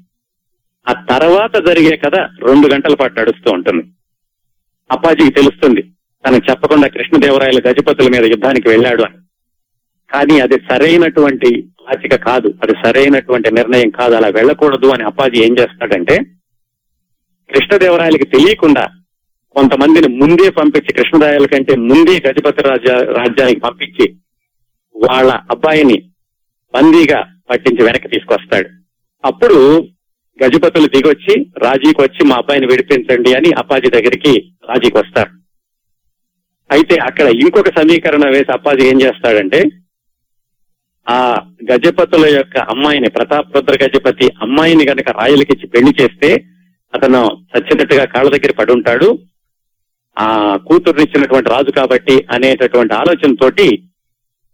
ఆ 0.90 0.94
తర్వాత 0.94 1.68
జరిగే 1.68 1.98
కథ 1.98 2.16
రెండు 2.16 2.68
గంటల 2.68 2.96
పాటు 2.96 3.20
నడుస్తూ 3.20 3.52
ఉంటుంది. 3.52 3.84
అప్పాజీకి 4.92 5.32
తెలుస్తుంది 5.32 5.82
తనకు 6.28 6.50
చెప్పకుండా 6.50 6.88
కృష్ణదేవరాయల 6.88 7.60
గజపతుల 7.60 8.08
మీద 8.08 8.26
యుద్ధానికి 8.26 8.70
వెళ్ళాడు 8.70 9.04
అని. 9.04 9.18
కానీ 10.14 10.40
అది 10.40 10.54
సరైనటువంటి 10.54 11.68
ఆచిక 11.90 12.16
కాదు. 12.16 12.54
అది 12.64 12.74
సరైనటువంటి 12.86 13.54
నిర్ణయం 13.54 13.90
కాదు. 13.90 14.14
అలా 14.14 14.28
వెళ్ళకూడదు 14.28 14.88
అని 14.88 15.04
అప్పాజీ 15.04 15.44
ఏం 15.44 15.56
చేస్తాడంటే 15.60 16.18
కృష్ణదేవరాయలకి 17.50 18.26
తెలియకుండా 18.26 18.88
కొంతమందిని 19.56 20.08
ముందే 20.08 20.50
పంపించి 20.50 20.94
కృష్ణదేవరాయల 20.94 21.46
కంటే 21.46 21.76
ముందే 21.76 22.22
గజపతి 22.28 22.62
రాజ్య 22.62 22.94
రాజ్యానికి 22.94 23.60
పంపించి 23.60 24.16
వాళ్ళ 24.96 25.32
అబ్బాయిని 25.32 26.10
బందీగా 26.74 27.28
పట్టించి 27.50 27.84
వెనక్కి 27.84 28.08
తీసుకొస్తాడు. 28.08 28.70
అప్పుడు 29.26 29.88
గజపతులు 30.46 30.88
దిగొచ్చి 30.88 31.46
రాజీకి 31.58 32.02
వచ్చి 32.02 32.28
మా 32.28 32.36
అబ్బాయిని 32.36 32.68
విడిపించండి 32.68 33.34
అని 33.34 33.52
అప్పాజీ 33.52 33.90
దగ్గరికి 33.90 34.52
రాజీకి 34.70 34.98
వస్తారు. 34.98 35.30
అయితే 36.72 36.96
అక్కడ 36.96 37.26
ఇంకొక 37.26 37.68
సమీకరణ 37.68 38.30
వేసి 38.30 38.52
అప్పాజీ 38.52 38.88
ఏం 38.88 39.02
చేస్తాడంటే 39.02 39.64
ఆ 41.08 41.42
గజపతుల 41.72 42.26
యొక్క 42.26 42.58
అమ్మాయిని 42.58 43.10
ప్రతాపరుద్ర 43.10 43.86
గజపతి 43.86 44.28
అమ్మాయిని 44.42 44.90
గనక 44.90 45.10
రాయలకిచ్చి 45.10 45.68
పెళ్ళి 45.68 46.02
చేస్తే 46.02 46.30
అతను 46.94 47.22
చచ్చినట్టుగా 47.52 48.06
కాళ్ళ 48.06 48.30
దగ్గర 48.30 48.52
పడి 48.52 48.72
ఉంటాడు 48.72 49.10
ఆ 50.18 50.58
కూతురునిచ్చినటువంటి 50.58 51.50
రాజు 51.50 51.72
కాబట్టి 51.72 52.26
అనేటటువంటి 52.32 52.94
ఆలోచనతోటి 52.94 53.68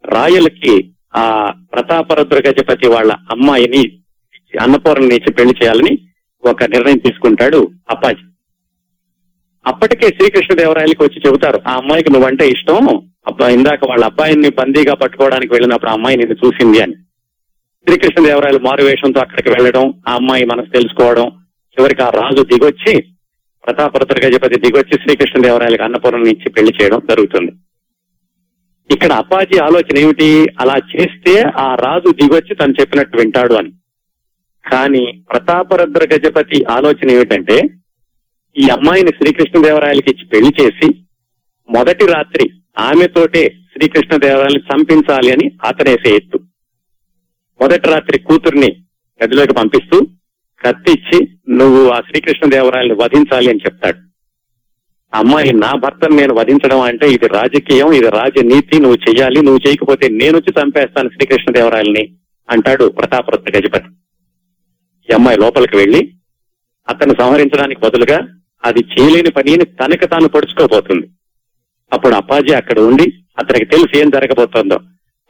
రాయలకి 0.03 0.75
ఆ 1.15 1.51
ప్రతాపరుద్ర 1.73 2.49
గజపతి 2.49 2.87
వాళ్ళ 2.87 3.11
అమ్మాయిని 3.31 3.83
అన్నపూర్ణని 4.59 5.15
ఇచ్చి 5.15 5.33
పెళ్ళి 5.33 5.53
చేయాలని 5.63 5.93
ఒక 6.43 6.63
నిర్ణయం 6.63 6.97
తీసుకుంటాడు 6.97 7.71
అప్పాజీ. 7.89 8.23
అప్పటికే 9.69 10.07
శ్రీకృష్ణదేవరాయలకి 10.07 11.03
వచ్చి 11.03 11.21
చెబుతారు 11.27 11.61
ఆ 11.67 11.75
అమ్మాయికి 11.75 12.13
నువ్వంటే 12.13 12.47
ఇష్టం 12.47 12.87
అబ్బా 13.27 13.49
ఇందాక 13.49 13.79
వాళ్ళ 13.89 14.05
అబ్బాయిని 14.05 14.49
బందీగా 14.49 14.93
పట్టుకోవడానికి 14.93 15.53
వెళ్ళినప్పుడు 15.53 15.89
ఆ 15.89 15.93
అమ్మాయి 15.93 16.17
నేను 16.17 16.35
చూసింది 16.45 16.81
అని. 16.81 16.93
శ్రీకృష్ణదేవరాయలు 17.87 18.59
మారువేషంతో 18.59 19.19
అక్కడికి 19.19 19.49
వెళ్ళడం 19.49 19.93
ఆ 20.07 20.13
అమ్మాయి 20.13 20.45
మనసు 20.45 20.71
తెలుసుకోవడం 20.71 21.27
చివరికి 21.73 22.01
ఆ 22.03 22.09
రాజు 22.09 22.43
దిగొచ్చి 22.43 23.01
ప్రతాపరుద్ర 23.65 24.27
గజపతి 24.27 24.59
దిగొచ్చి 24.59 24.93
శ్రీకృష్ణదేవరాయలకు 24.93 25.83
అన్నపూర్ణం 25.83 26.27
ఇచ్చి 26.27 26.49
పెళ్ళి 26.49 26.73
చేయడం 26.81 27.01
జరుగుతుంది. 27.09 27.51
ఇక్కడ 28.93 29.11
అప్పాజీ 29.11 29.57
ఆలోచన 29.57 29.97
ఏమిటి? 29.97 30.47
అలా 30.59 30.75
చేస్తే 30.77 31.41
ఆ 31.41 31.75
రాజు 31.75 32.11
దిగొచ్చి 32.11 32.55
తను 32.55 32.73
చెప్పినట్టు 32.79 33.17
వింటాడు 33.17 33.53
అని. 33.53 33.71
కానీ 34.71 35.23
ప్రతాపరుద్ర 35.31 36.07
గజపతి 36.15 36.65
ఆలోచన 36.69 37.11
ఏమిటంటే 37.11 37.61
ఈ 38.59 38.69
అమ్మాయిని 38.69 39.09
శ్రీకృష్ణదేవరాయలకి 39.09 40.09
ఇచ్చి 40.09 40.25
పెళ్ళి 40.25 40.51
చేసి 40.61 40.87
మొదటి 41.69 42.05
రాత్రి 42.05 42.45
ఆమెతోటే 42.79 43.55
శ్రీకృష్ణదేవరాయలు 43.73 44.59
చంపించాలి 44.59 45.31
అని 45.31 45.51
అతనేసే 45.65 46.15
ఎత్తు. 46.15 46.37
మొదటి 47.61 47.89
రాత్రి 47.89 48.19
కూతుర్ని 48.19 48.69
గదిలోకి 49.23 49.53
పంపిస్తూ 49.53 50.07
కత్తిచ్చి 50.65 51.19
నువ్వు 51.49 51.89
ఆ 51.89 51.99
శ్రీకృష్ణదేవరాయల్ని 51.99 52.95
వధించాలి 52.95 53.49
అని 53.49 53.59
చెప్తాడు. 53.59 53.99
అమ్మాయి 55.13 55.53
నా 55.53 55.71
భర్తను 55.73 56.15
నేను 56.15 56.33
వధించడం 56.33 56.81
అంటే 56.81 57.09
ఇది 57.09 57.27
రాజకీయం 57.27 57.93
ఇది 57.93 58.09
రాజనీతి 58.09 58.79
నువ్వు 58.79 58.97
చెయ్యాలి 59.09 59.41
నువ్వు 59.41 59.59
చేయకపోతే 59.67 60.07
నేను 60.07 60.37
వచ్చి 60.37 60.61
చంపేస్తాను 60.61 61.09
శ్రీకృష్ణదేవరాయల్ని 61.09 62.03
అంటాడు 62.49 62.85
ప్రతాపరత్న 62.89 63.59
గజపతి. 63.59 63.89
ఈ 65.09 65.13
అమ్మాయి 65.13 65.37
లోపలికి 65.37 65.77
వెళ్ళి 65.77 66.13
అతను 66.89 67.13
సంహరించడానికి 67.19 67.81
బదులుగా 67.81 68.19
అది 68.65 68.79
చేయలేని 68.79 69.31
పనిని 69.31 69.65
తనకు 69.65 70.05
తాను 70.05 70.27
పడుచుకోబోతుంది. 70.27 71.07
అప్పుడు 71.93 72.15
అప్పాజీ 72.15 72.53
అక్కడ 72.53 72.79
ఉండి 72.79 73.13
అతనికి 73.39 73.65
తెలిసి 73.65 73.99
ఏం 73.99 74.09
జరగబోతోందో. 74.09 74.77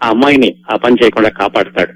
ఆ 0.04 0.10
అమ్మాయిని 0.10 0.56
ఆ 0.72 0.76
పని 0.76 0.98
చేయకుండా 1.04 1.30
కాపాడుతాడు. 1.30 1.94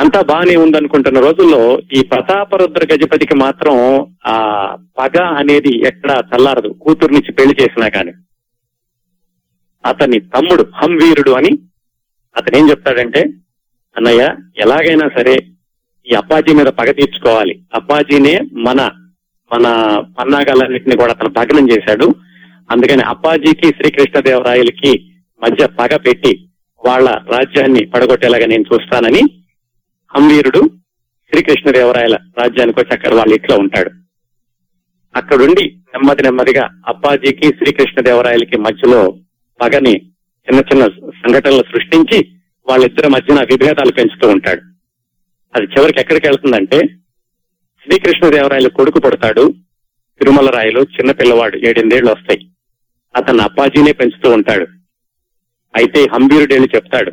అంతా 0.00 0.20
బాగానే 0.22 0.56
ఉందనుకుంటున్న 0.56 1.20
రోజుల్లో 1.20 1.78
ఈ 1.92 2.02
ప్రతాపరుద్ర 2.02 2.94
గజపతికి 2.94 3.34
మాత్రం 3.34 3.74
ఆ 4.26 4.36
పగ 4.98 5.22
అనేది 5.22 5.86
ఎక్కడ 5.86 6.22
చల్లారదు. 6.30 6.68
కూతుర్నిచ్చి 6.68 7.32
పెళ్ళి 7.32 7.54
చేసినా 7.62 7.88
కాని 7.88 8.12
అతని 9.84 10.20
తమ్ముడు 10.20 10.62
హంవీరుడు 10.74 11.30
అని 11.30 11.52
అతను 12.36 12.56
ఏం 12.56 12.70
చెప్తాడంటే 12.70 13.20
అన్నయ్య 13.96 14.22
ఎలాగైనా 14.58 15.08
సరే 15.08 15.34
ఈ 16.06 16.14
అప్పాజీ 16.14 16.54
మీద 16.54 16.66
పగ 16.66 16.90
తీర్చుకోవాలి. 16.90 17.54
అప్పాజీనే 17.74 18.40
మన 18.52 18.90
మన 19.52 19.66
పన్నాగాలన్నింటినీ 20.18 20.96
కూడా 20.96 21.12
అతను 21.12 21.28
భగ్నం 21.28 21.70
చేశాడు. 21.70 22.14
అందుకని 22.70 23.02
అప్పాజీకి 23.02 23.68
శ్రీకృష్ణదేవరాయలకి 23.68 25.12
మధ్య 25.42 25.66
పగ 25.66 25.96
పెట్టి 25.96 26.48
వాళ్ళ 26.86 27.08
రాజ్యాన్ని 27.08 27.86
పడగొట్టేలాగా 27.86 28.46
నేను 28.46 28.64
చూస్తానని 28.74 29.22
హంవీరుడు 30.16 30.70
శ్రీకృష్ణదేవరాయల 31.32 32.16
రాజ్యానికి 32.38 32.80
వచ్చి 32.80 32.92
అక్కడ 32.92 33.14
వాళ్ళ 33.14 33.32
ఇంట్లో 33.32 33.56
ఉంటాడు. 33.56 33.90
అక్కడుండి 35.16 35.64
నెమ్మది 35.64 36.22
నెమ్మదిగా 36.22 36.68
అప్పాజీకి 36.88 37.48
శ్రీకృష్ణదేవరాయలకి 37.48 38.56
మధ్యలో 38.56 39.16
పగని 39.60 39.94
చిన్న 40.46 40.60
చిన్న 40.60 40.86
సంఘటనలు 40.86 41.62
సృష్టించి 41.62 42.28
వాళ్ళిద్దరి 42.68 43.08
మధ్యన 43.08 43.40
విభేదాలు 43.40 43.92
పెంచుతూ 43.92 44.28
ఉంటాడు. 44.28 44.60
అది 45.56 45.66
చివరికి 45.66 46.00
ఎక్కడికి 46.00 46.26
వెళ్తుందంటే 46.26 46.78
శ్రీకృష్ణదేవరాయలు 47.86 48.68
కొడుకు 48.68 49.00
పుడతాడు. 49.00 49.54
తిరుమల 50.20 50.48
రాయలు 50.50 50.80
చిన్న 50.80 51.10
పిల్లవాడు 51.10 51.56
ఏడెనిమిదేళ్ళు 51.56 52.10
వస్తాయి. 52.10 52.40
అతను 53.16 53.42
అప్పాజీనే 53.42 53.92
పెంచుతూ 53.92 54.30
ఉంటాడు. 54.30 54.66
అయితే 55.76 56.06
హంబీరుడు 56.12 56.52
వెళ్ళి 56.54 56.68
చెప్తాడు 56.76 57.12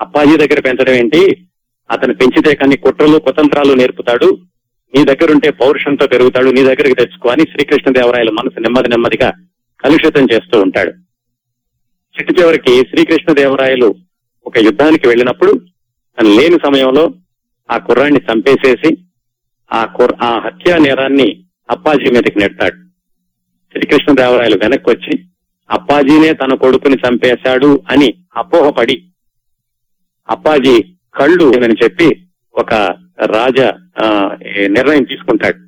అప్పాజీ 0.00 0.36
దగ్గర 0.36 0.60
పెంచడం 0.60 0.92
ఏంటి? 0.92 1.46
అతను 1.90 2.14
పెంచితే 2.14 2.54
కానీ 2.54 2.76
కుట్రలు 2.76 3.18
కుతంత్రాలు 3.18 3.74
నేర్పుతాడు. 3.74 4.38
నీ 4.94 5.04
దగ్గరుంటే 5.04 5.50
పౌరుషంతో 5.50 6.06
పెరుగుతాడు 6.06 6.50
నీ 6.50 6.62
దగ్గరికి 6.62 6.94
తెచ్చుకో 6.94 7.28
అని 7.28 7.42
శ్రీకృష్ణదేవరాయల 7.42 8.30
మనసు 8.30 8.60
నెమ్మది 8.60 8.88
నెమ్మదిగా 8.88 9.30
కలుషితం 9.84 10.26
చేస్తూ 10.32 10.60
ఉంటాడు. 10.60 10.90
చిట్టు 12.14 12.40
చివరికి 12.40 12.80
శ్రీకృష్ణదేవరాయలు 12.80 13.94
ఒక 14.46 14.58
యుద్ధానికి 14.58 15.08
వెళ్ళినప్పుడు 15.08 15.52
తను 16.18 16.28
లేని 16.28 16.58
సమయంలో 16.66 17.14
ఆ 17.70 17.78
కుర్రాన్ని 17.78 18.20
చంపేసేసి 18.32 18.90
ఆ 19.70 19.84
కుర్ 19.96 20.14
ఆ 20.22 20.38
హత్యా 20.38 20.78
నేరాన్ని 20.78 21.28
అప్పాజీ 21.68 22.10
మీదకి 22.10 22.38
నెట్టాడు. 22.38 22.78
శ్రీకృష్ణదేవరాయలు 23.74 24.56
వెనక్కి 24.56 24.90
వచ్చి 24.90 25.14
అప్పాజీనే 25.70 26.32
తన 26.32 26.54
కొడుకుని 26.54 26.96
చంపేశాడు 27.04 27.70
అని 27.88 28.08
అపోహపడి 28.36 28.96
అప్పాజీ 30.28 30.74
కళ్ళు 31.14 31.46
అని 31.58 31.76
చెప్పి 31.82 32.08
ఒక 32.54 32.74
రాజ 33.32 33.58
ఆ, 34.02 34.06
నిర్ణయం 34.68 35.04
తీసుకుంటాడు. 35.04 35.58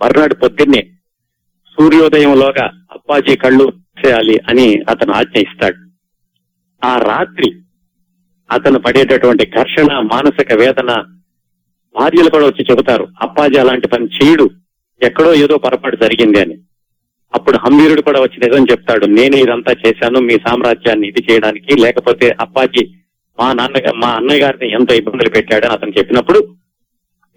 మర్నాడు 0.00 0.34
పొద్దున్నే 0.34 0.82
సూర్యోదయంలోగా 1.78 2.66
అప్పాజీ 2.90 3.36
కళ్ళు 3.36 3.66
చేయాలి 4.00 4.36
అని 4.48 4.66
అతను 4.88 5.12
ఆజ్ఞ 5.12 5.38
ఇస్తాడు. 5.38 5.78
ఆ 6.82 6.98
రాత్రి 7.02 7.48
అతను 8.50 8.78
పడేటటువంటి 8.78 9.44
ఘర్షణ 9.50 9.90
మానసిక 10.12 10.52
వేదన 10.54 10.92
భార్యలు 11.94 12.30
కూడా 12.30 12.46
వచ్చి 12.46 12.66
చెబుతారు 12.70 13.08
అప్పాజీ 13.22 13.58
అలాంటి 13.58 13.88
పని 13.88 14.06
చేయడు 14.06 14.50
ఎక్కడో 15.02 15.34
ఏదో 15.34 15.58
పొరపాటు 15.58 15.96
జరిగింది 15.96 16.40
అని. 16.40 16.56
అప్పుడు 17.34 17.58
హంబీరుడు 17.58 18.02
కూడా 18.02 18.20
వచ్చి 18.20 18.48
నిజం 18.48 18.64
చెప్తాడు 18.70 19.06
నేను 19.06 19.36
ఇదంతా 19.36 19.72
చేశాను 19.86 20.20
మీ 20.20 20.38
సామ్రాజ్యాన్ని 20.38 21.08
ఇది 21.08 21.32
చేయడానికి 21.32 21.80
లేకపోతే 21.80 22.36
అప్పాజీ 22.40 22.82
మా 23.38 23.52
నాన్న 23.52 23.92
మా 23.96 24.08
అన్నయ్య 24.08 24.42
గారిని 24.42 24.72
ఎంతో 24.72 24.94
ఇబ్బందులు 24.94 25.30
పెట్టాడని 25.30 25.72
అతను 25.72 25.92
చెప్పినప్పుడు 25.98 26.40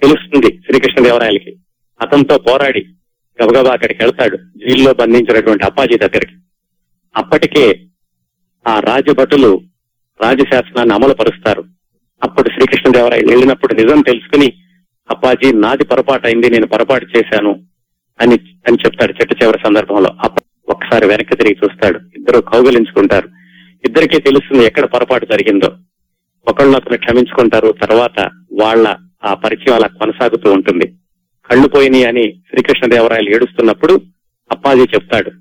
తెలుస్తుంది 0.01 0.61
శ్రీకృష్ణదేవరాయలకి. 0.65 1.51
అతనితో 2.01 2.37
పోరాడి 2.37 2.85
గబగబా 3.39 3.71
అక్కడికి 3.73 4.03
వెళ్తాడు 4.03 4.37
జైల్లో 4.37 4.93
బంధించినటువంటి 4.93 5.65
అప్పాజీ 5.65 5.97
దగ్గరికి. 5.97 6.35
అప్పటికే 7.15 7.79
ఆ 8.67 8.79
రాజభటులు 8.79 9.61
రాజశాసనాన్ని 10.21 10.95
అమలు 10.95 11.13
పరుస్తారు 11.13 11.63
అప్పుడు 12.23 12.49
శ్రీకృష్ణదేవరాయలు 12.49 13.27
వెళ్ళినప్పుడు 13.27 13.73
నిజం 13.73 14.01
తెలుసుకుని 14.01 14.53
అప్పాజీ 15.09 15.51
నాది 15.51 15.83
పొరపాటు 15.83 16.27
అయింది 16.27 16.49
నేను 16.49 16.67
పొరపాటు 16.67 17.07
చేశాను 17.17 17.63
అని 18.21 18.35
అని 18.67 18.77
చెప్తాడు 18.85 19.13
చెట్టు 19.13 19.35
చివరి 19.43 19.59
సందర్భంలో. 19.65 20.09
అప్ప 20.23 20.43
ఒక్కసారి 20.69 21.07
వెనక్కి 21.07 21.37
తిరిగి 21.37 21.57
చూస్తాడు. 21.63 21.99
ఇద్దరు 22.15 22.41
కౌగలించుకుంటారు. 22.41 23.29
ఇద్దరికీ 23.85 24.19
తెలుస్తుంది 24.19 24.65
ఎక్కడ 24.65 24.85
పొరపాటు 24.85 25.25
జరిగిందో. 25.25 25.71
ఒకళ్ళనొకరు 26.47 26.97
క్షమించుకుంటారు. 26.97 27.75
తర్వాత 27.81 28.19
వాళ్ళ 28.61 28.97
ఆ 29.23 29.33
పరిచయం 29.33 29.75
అలా 29.75 29.87
కొనసాగుతూ 29.87 30.51
ఉంటుంది. 30.51 30.87
కళ్ళు 31.51 31.67
పోయినాయి 31.67 32.05
అని 32.05 32.23
శ్రీకృష్ణదేవరాయలు 32.23 33.29
ఏడుస్తున్నప్పుడు 33.29 34.01
అప్పాజీ 34.51 34.81
చెప్తాడు. 34.81 35.31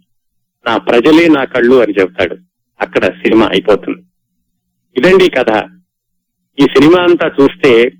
నా 0.67 0.77
ప్రజలే 0.77 1.29
నా 1.29 1.45
కళ్ళు 1.45 1.83
అని 1.83 1.95
చెప్తాడు. 2.01 2.37
అక్కడ 2.81 3.05
సినిమా 3.07 3.47
అయిపోతుంది. 3.47 3.99
ఇదండి 4.97 5.31
కథ. 5.31 5.82
ఈ 6.61 6.65
సినిమా 6.65 7.03
అంతా 7.03 7.31
చూస్తే 7.41 7.91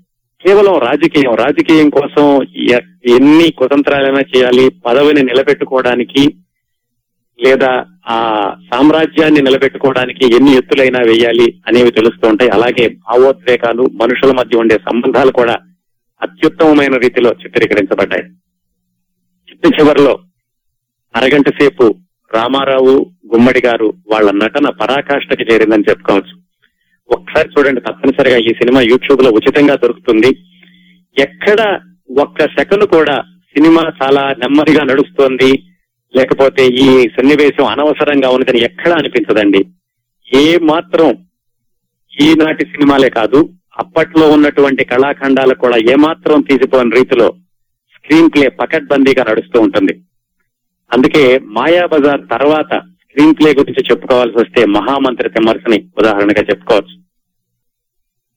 కేవలం 0.45 0.79
రాజకీయం 0.79 1.35
రాజకీయం 1.35 1.89
కోసం 1.89 2.43
ఎన్ని 3.09 3.51
కుతంత్రాలైనా 3.51 4.19
చేయాలి 4.19 4.69
పదవిని 4.69 5.23
నిలబెట్టుకోవడానికి 5.23 6.35
లేదా 7.41 7.85
ఆ 8.07 8.17
సామ్రాజ్యాన్ని 8.73 9.41
నిలబెట్టుకోవడానికి 9.41 10.35
ఎన్ని 10.35 10.51
ఎత్తులైనా 10.51 10.99
వేయాలి 10.99 11.61
అనేవి 11.67 11.91
తెలుస్తూ 11.91 12.27
ఉంటాయి. 12.27 12.51
అలాగే 12.51 12.87
భావోద్వేగాలు 12.87 13.83
మనుషుల 13.83 14.31
మధ్య 14.31 14.57
ఉండే 14.57 14.75
సంబంధాలు 14.75 15.31
కూడా 15.31 15.57
అత్యుత్తమమైన 16.21 16.97
రీతిలో 16.97 17.29
చిత్రీకరించబడ్డాయి. 17.29 18.23
చిట్ట 19.49 19.81
చివరిలో 19.81 20.19
అరగంట 21.15 21.49
సేపు 21.49 21.95
రామారావు 22.33 23.11
గుమ్మడి 23.33 23.61
గారు 23.65 23.93
వాళ్ళ 24.11 24.31
నటన 24.31 24.69
పరాకాష్ఠకి 24.69 25.53
చేరిందని 25.53 25.83
చెప్పుకోవచ్చు. 25.89 26.42
ఒక్కసారి 27.13 27.49
చూడండి 27.53 27.81
తప్పనిసరిగా 27.81 28.37
ఈ 28.37 28.51
సినిమా 28.53 28.81
యూట్యూబ్లో 28.81 29.29
ఉచితంగా 29.29 29.75
దొరుకుతుంది. 29.75 30.31
ఎక్కడ 31.17 31.79
ఒక్క 32.19 32.47
సెకండ్ 32.47 32.85
కూడా 32.85 33.15
సినిమా 33.53 33.83
చాలా 34.01 34.23
నెమ్మదిగా 34.37 34.83
నడుస్తోంది 34.83 35.51
లేకపోతే 36.15 36.67
ఈ 36.67 36.87
సన్నివేశం 37.17 37.65
అనవసరంగా 37.65 38.29
ఉన్నదని 38.29 38.61
ఎక్కడా 38.61 38.95
అనిపించదండి. 38.95 39.61
ఏ 40.33 40.57
మాత్రం 40.57 41.09
ఈనాటి 42.21 42.65
సినిమాలే 42.65 43.09
కాదు 43.09 43.49
అప్పట్లో 43.79 44.29
ఉన్నటువంటి 44.29 44.83
కళాఖండాలు 44.85 45.53
కూడా 45.53 45.77
ఏమాత్రం 45.77 46.41
తీసిపోని 46.41 46.95
రీతిలో 46.95 47.33
స్క్రీన్ 47.95 48.29
ప్లే 48.35 48.49
పకడ్బందీగా 48.49 49.23
నడుస్తూ 49.29 49.61
ఉంటుంది. 49.61 49.93
అందుకే 50.93 51.39
మాయాబజార్ 51.39 52.21
తర్వాత 52.31 52.73
స్క్రీన్ 52.77 53.35
ప్లే 53.39 53.49
గురించి 53.51 53.83
చెప్పుకోవాల్సి 53.91 54.37
వస్తే 54.37 54.65
మహామంత్రి 54.65 55.29
తిమ్మర్సని 55.29 55.79
ఉదాహరణగా 55.99 56.43
చెప్పుకోవచ్చు. 56.51 57.02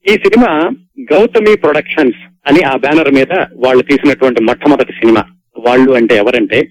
ఈ 0.09 0.13
సినిమా 0.13 0.69
గౌతమి 1.13 1.57
ప్రొడక్షన్స్ 1.57 2.17
అని 2.47 2.63
ఆ 2.63 2.75
బ్యానర్ 2.75 3.11
మీద 3.11 3.45
వాళ్ళు 3.55 3.83
తీసినటువంటి 3.83 4.43
మొట్టమొదటి 4.43 4.93
సినిమా. 4.93 5.23
వాళ్ళు 5.59 5.91
అంటే 5.91 6.15
ఎవరంటే 6.15 6.61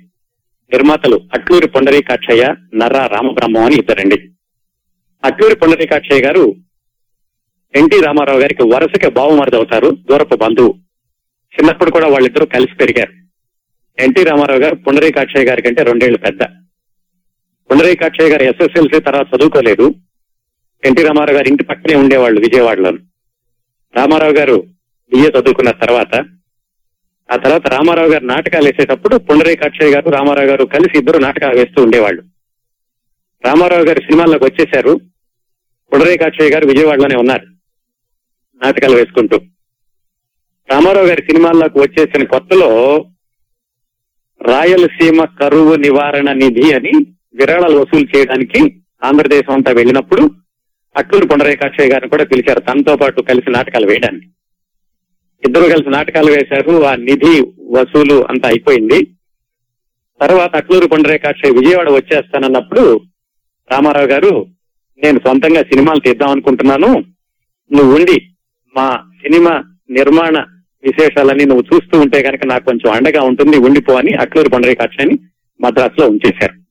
నిర్మాతలు 0.73 1.21
అట్లూరి 1.35 1.69
పొండరీకాక్షయ్య 1.69 2.55
నర్రా 2.75 3.07
రామబ్రహ్మం 3.07 3.65
అని 3.65 3.77
ఇద్దరండి. 3.77 4.17
అట్లూరి 5.25 5.57
పొండరీకాక్షయ్య 5.57 6.23
గారు 6.23 6.55
ఎన్టీ 7.75 8.01
రామారావు 8.01 8.39
గారికి 8.39 8.63
వరుసగా 8.63 9.09
బావమరిది 9.09 9.57
అవుతారు 9.57 9.91
దూరపు 10.11 10.37
బంధువు. 10.37 10.75
చిన్నప్పుడు 11.59 11.91
కూడా 11.91 12.09
వాళ్ళిద్దరూ 12.09 12.47
కలిసి 12.47 12.77
పెరిగారు. 12.77 13.13
ఎన్టీ 14.03 14.25
రామారావు 14.25 14.61
గారు 14.61 14.75
పుండరీకాక్షయ్య 14.75 15.47
గారి 15.47 15.63
కంటే 15.63 15.83
రెండేళ్ళు 15.83 16.19
పెద్ద. 16.19 16.43
పుండరీకాక్షయ్య 17.71 18.31
గారు 18.31 18.43
ఎస్ఎస్ఎల్సీ 18.43 19.01
తర్వాత 19.01 19.27
చదువుకోలేదు. 19.37 19.95
ఎన్టీ 20.87 21.03
రామారావు 21.03 21.37
గారు 21.37 21.49
ఇంటి 21.49 21.65
పక్కనే 21.65 21.95
ఉండేవాళ్ళు 21.95 22.41
విజయవాడలో 22.41 22.93
రామారావు 23.97 24.33
గారు 24.33 24.65
బిఏ 25.13 25.29
చదువుకున్న 25.29 25.71
తర్వాత 25.71 26.25
ఆ 27.33 27.37
తర్వాత 27.37 27.69
రామారావు 27.69 28.09
గారు 28.09 28.25
నాటకాలు 28.25 28.65
వేసేటప్పుడు 28.65 29.17
పుండరీకాక్షయ్య 29.17 29.95
గారు 29.95 30.11
రామారావు 30.11 30.47
గారు 30.47 30.65
కలిసి 30.65 30.99
ఇద్దరు 30.99 31.19
నాటకాలు 31.19 31.57
వేస్తూ 31.57 31.83
ఉండేవాళ్ళు. 31.83 32.23
రామారావు 33.47 33.85
గారు 33.85 34.01
సినిమాల్లోకి 34.01 34.45
వచ్చేశారు. 34.45 35.01
పుండరీకాక్షయ్య 35.93 36.51
గారు 36.51 36.67
విజయవాడలోనే 36.67 37.17
ఉన్నారు 37.17 37.47
నాటకాలు 38.65 38.97
వేసుకుంటూ. 38.97 39.37
రామారావు 40.71 41.07
గారి 41.07 41.23
సినిమాల్లోకి 41.23 41.79
వచ్చేసిన 41.79 42.25
కొత్తలో 42.25 43.05
రాయలసీమ 44.43 45.25
కరువు 45.25 45.75
నివారణ 45.75 46.33
నిధి 46.33 46.73
అని 46.75 46.93
విరాళాలు 47.35 47.77
వసూలు 47.77 48.17
చేయడానికి 48.17 48.83
ఆంధ్రదేశం 49.05 49.53
అంతా 49.53 49.73
వెళ్ళినప్పుడు 49.73 50.31
అట్లూరు 50.97 51.27
పుండరేకాక్షయ్య 51.27 51.89
గారిని 51.89 52.11
కూడా 52.11 52.25
పిలిచారు. 52.25 52.61
తనతో 52.61 52.97
పాటు 52.97 53.23
కలిసి 53.23 53.51
నాటకాలు 53.51 53.87
వేయడానికి 53.87 54.27
ఇద్దరు 55.47 55.63
కలిసి 55.63 55.91
నాటకాలు 55.91 56.31
వేశారు. 56.31 56.85
ఆ 56.85 56.95
నిధి 56.95 57.41
వసూలు 57.61 58.27
అంతా 58.31 58.49
అయిపోయింది. 58.49 59.05
తర్వాత 60.21 60.57
అట్లూరు 60.57 60.87
పుండరేకాక్షయ్య 60.87 61.61
విజయవాడ 61.61 61.91
వచ్చేస్తానన్నప్పుడు 61.91 63.01
రామారావు 63.73 64.07
గారు 64.07 64.47
నేను 65.03 65.21
సొంతంగా 65.27 65.63
సినిమాలు 65.63 66.01
తీద్దాం 66.01 66.29
అనుకుంటున్నాను. 66.29 67.05
నువ్వు 67.73 67.97
ఉండి 67.97 68.29
మా 68.77 68.97
సినిమా 68.97 69.65
నిర్మాణ 69.91 70.39
విశేషాలన్నీ 70.85 71.45
నువ్వు 71.45 71.65
చూస్తూ 71.75 72.01
ఉంటే 72.01 72.23
కనుక 72.23 72.45
నాకు 72.45 72.65
కొంచెం 72.65 72.93
అండగా 72.93 73.23
ఉంటుంది. 73.23 73.59
ఉండిపో 73.59 73.95
అని 73.95 74.13
అట్లూరు 74.13 74.49
పొండరీకాక్షయ్యని 74.49 75.19
మద్రాసులో 75.61 76.09
ఉంచేశారు. 76.09 76.66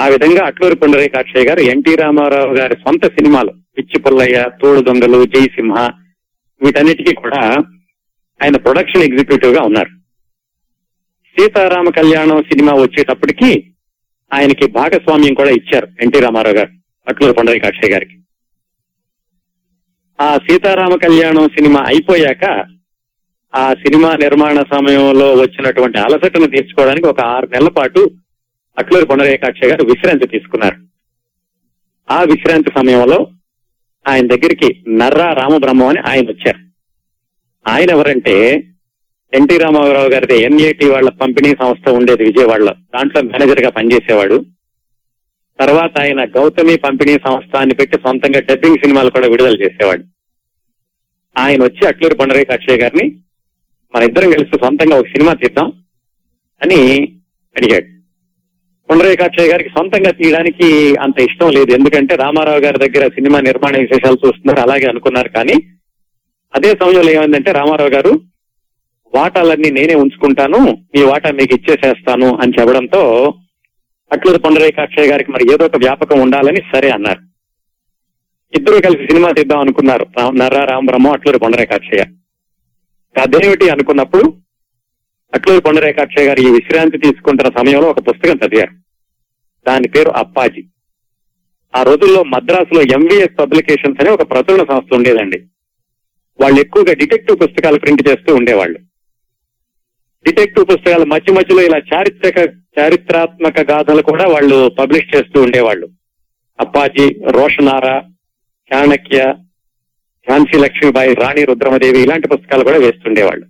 ఆ 0.00 0.04
విధంగా 0.06 0.42
అట్లూరు 0.46 0.74
పుండరీకాక్షయ్య 0.74 1.48
గారు 1.48 1.62
ఎన్టీ 1.72 1.94
రామారావు 1.94 2.52
గారి 2.56 2.76
సొంత 2.84 3.04
సినిమాలు 3.06 3.52
పిచ్చి 3.76 3.98
పుల్లయ్య 3.98 4.38
తోడు 4.60 4.80
దొంగలు 4.80 5.18
జయసింహ 5.24 5.76
వీటన్నిటికీ 6.60 7.12
కూడా 7.14 7.42
ఆయన 8.40 8.56
ప్రొడక్షన్ 8.56 9.02
ఎగ్జిక్యూటివ్గా 9.02 9.60
ఉన్నారు. 9.60 9.90
సీతారామ 11.36 11.90
కళ్యాణం 11.90 12.42
సినిమా 12.42 12.72
వచ్చేటప్పటికి 12.72 13.50
ఆయనకి 14.30 14.66
భాగస్వామ్యం 14.70 15.34
కూడా 15.34 15.50
ఇచ్చారు 15.50 15.88
ఎన్టీ 16.02 16.18
రామారావు 16.18 16.56
గారు 16.56 16.72
అట్లూరు 17.06 17.32
పుండరీకాక్షయ్య 17.32 17.92
గారికి. 17.92 18.16
ఆ 20.18 20.36
సీతారామ 20.36 20.94
కళ్యాణం 20.96 21.48
సినిమా 21.48 21.80
అయిపోయాక 21.86 22.44
ఆ 23.54 23.66
సినిమా 23.74 24.10
నిర్మాణ 24.16 24.62
సమయంలో 24.74 25.28
వచ్చినటువంటి 25.34 25.98
అలసటను 25.98 26.46
తీర్చుకోవడానికి 26.46 27.06
ఒక 27.06 27.20
ఆరు 27.26 27.46
నెలల 27.46 27.68
పాటు 27.68 28.00
అట్లూరి 28.78 29.06
పొండరేకాక్ష 29.06 29.64
గారు 29.64 29.84
విశ్రాంతి 29.84 30.26
తీసుకున్నారు. 30.26 30.76
ఆ 32.10 32.22
విశ్రాంతి 32.22 32.70
సమయంలో 32.78 33.30
ఆయన 34.08 34.26
దగ్గరికి 34.26 34.84
నర్రా 34.88 35.32
రామబ్రహ్మం 35.32 35.86
అని 35.86 36.00
ఆయన 36.00 36.22
వచ్చారు. 36.22 36.58
ఆయన 37.68 37.90
ఎవరంటే 37.90 38.62
ఎన్టీ 39.34 39.58
రామారావు 39.58 40.08
గారిది 40.08 40.42
ఎన్ఏటి 40.42 40.90
వాళ్ళ 40.90 41.10
పంపిణీ 41.10 41.50
సంస్థ 41.50 41.88
ఉండేది 41.88 42.24
విజయవాడలో. 42.24 42.72
దాంట్లో 42.72 43.22
మేనేజర్గా 43.22 43.70
పనిచేసేవాడు. 43.70 44.44
తర్వాత 45.60 45.98
ఆయన 45.98 46.24
గౌతమి 46.24 46.76
పంపిణీ 46.76 47.12
సంస్థ 47.12 47.56
అని 47.56 47.74
పెట్టి 47.74 47.96
సొంతంగా 47.96 48.40
డబ్బింగ్ 48.40 48.78
సినిమాలు 48.78 49.10
కూడా 49.10 49.26
విడుదల 49.26 49.62
చేసేవాడు. 49.62 50.04
ఆయన 51.38 51.62
వచ్చి 51.62 51.88
అట్లూరి 51.88 52.14
పొండరేఖ 52.14 52.50
అక్షయ్ 52.50 52.80
గారిని 52.80 53.16
మన 53.94 54.02
ఇద్దరం 54.02 54.30
కలిసి 54.30 54.58
సొంతంగా 54.60 54.96
ఒక 54.96 55.06
సినిమా 55.06 55.32
తీద్దాం 55.32 55.72
అని 56.62 57.02
అడిగాడు. 57.56 57.99
పుండరేఖ 58.90 59.20
గారికి 59.40 59.68
సొంతంగా 59.68 60.10
తీయడానికి 60.10 60.96
అంత 60.96 61.20
ఇష్టం 61.20 61.50
లేదు. 61.50 61.72
ఎందుకంటే 61.72 62.14
రామారావు 62.14 62.58
గారి 62.58 62.88
దగ్గర 62.88 63.08
సినిమా 63.08 63.40
నిర్మాణ 63.40 63.76
విశేషాలు 63.76 64.18
చూస్తున్నారు 64.26 64.60
అలాగే 64.60 64.86
అనుకున్నారు. 64.86 65.28
కానీ 65.28 65.52
అదే 66.54 66.70
సమయంలో 66.70 67.10
ఏమైందంటే 67.10 67.52
రామారావు 67.52 67.90
గారు 67.90 68.20
వాటాలన్నీ 69.14 69.70
నేనే 69.70 69.94
ఉంచుకుంటాను 69.94 70.58
మీ 70.96 71.02
వాటా 71.02 71.30
మీకు 71.30 71.54
ఇచ్చేసేస్తాను 71.54 72.38
అని 72.42 72.52
చెప్పడంతో 72.60 73.34
అట్లూరు 74.12 74.38
పొండరేఖ 74.38 74.74
గారికి 75.00 75.32
మరి 75.32 75.54
ఏదో 75.54 75.64
ఒక 75.64 75.76
వ్యాపకం 75.76 76.20
ఉండాలని 76.20 76.56
సరే 76.56 76.90
అన్నారు. 76.90 77.18
ఇద్దరు 78.56 78.82
కలిసి 78.82 79.06
సినిమా 79.06 79.30
తీద్దాం 79.30 79.58
అనుకున్నారు. 79.58 80.06
రా- 80.18 80.36
నర్రా 80.36 80.64
రామబ్రహ్మ 80.64 81.08
అట్లూరు 81.08 81.38
పొండరేకాక్షయ్య 81.38 82.04
అదేమిటి 83.20 83.70
అనుకున్నప్పుడు 83.70 84.39
అట్లూరి 85.34 85.62
కొండరేఖాక్షయ్య 85.62 86.28
గారు 86.28 86.40
ఈ 86.40 86.50
విశ్రాంతి 86.50 86.98
తీసుకుంటున్న 86.98 87.58
సమయంలో 87.58 87.88
ఒక 87.88 87.98
పుస్తకం 87.98 88.38
చదివారు. 88.46 88.72
దాని 89.68 89.88
పేరు 89.88 90.10
అప్పాజీ. 90.10 90.64
ఆ 91.76 91.82
రోజుల్లో 91.82 92.22
మద్రాసులో 92.22 92.82
ఎంవిఎస్ 92.82 93.38
పబ్లికేషన్స్ 93.38 94.00
అనే 94.00 94.10
ఒక 94.10 94.30
ప్రచురణ 94.30 94.64
సంస్థ 94.64 94.94
ఉండేదండి. 94.94 95.38
వాళ్ళు 96.40 96.60
ఎక్కువగా 96.60 96.92
డిటెక్టివ్ 96.92 97.38
పుస్తకాలు 97.40 97.78
ప్రింట్ 97.78 98.08
చేస్తూ 98.08 98.34
ఉండేవాళ్ళు. 98.34 98.78
డిటెక్టివ్ 100.24 100.66
పుస్తకాలు 100.66 101.04
మధ్య 101.04 101.32
మధ్యలో 101.32 101.62
ఇలా 101.62 101.78
చారిత్రక 101.94 102.38
చారిత్రాత్మక 102.78 103.70
గాథలు 103.70 104.02
కూడా 104.02 104.26
వాళ్ళు 104.26 104.68
పబ్లిష్ 104.78 105.16
చేస్తూ 105.16 105.42
ఉండేవాళ్ళు. 105.42 105.88
అప్పాజీ 106.60 107.20
రోషనారా 107.30 108.02
చాణక్య 108.74 109.34
ఝాన్సీ 110.28 110.58
లక్ష్మీబాయి 110.58 111.14
రాణి 111.14 111.44
రుద్రమదేవి 111.44 112.02
ఇలాంటి 112.02 112.28
పుస్తకాలు 112.28 112.64
కూడా 112.64 112.78
వేస్తుండేవాళ్ళు. 112.78 113.46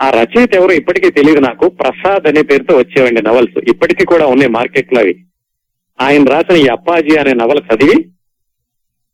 ఆ 0.00 0.10
రచయిత 0.10 0.54
ఎవరో 0.54 0.72
ఇప్పటికీ 0.74 1.10
తెలియదు 1.10 1.40
నాకు. 1.40 1.68
ప్రసాద్ 1.68 2.26
అనే 2.26 2.42
పేరుతో 2.42 2.76
వచ్చేవండి 2.76 3.22
నవల్స్. 3.22 3.70
ఇప్పటికీ 3.70 4.04
కూడా 4.04 4.26
ఉన్నాయి 4.26 4.50
మార్కెట్లో 4.50 5.00
అవి. 5.00 5.24
ఆయన 6.00 6.24
రాసిన 6.24 6.56
ఈ 6.56 6.66
అప్పాజీ 6.66 7.16
అనే 7.16 7.32
నవల 7.32 7.58
చదివి 7.58 8.08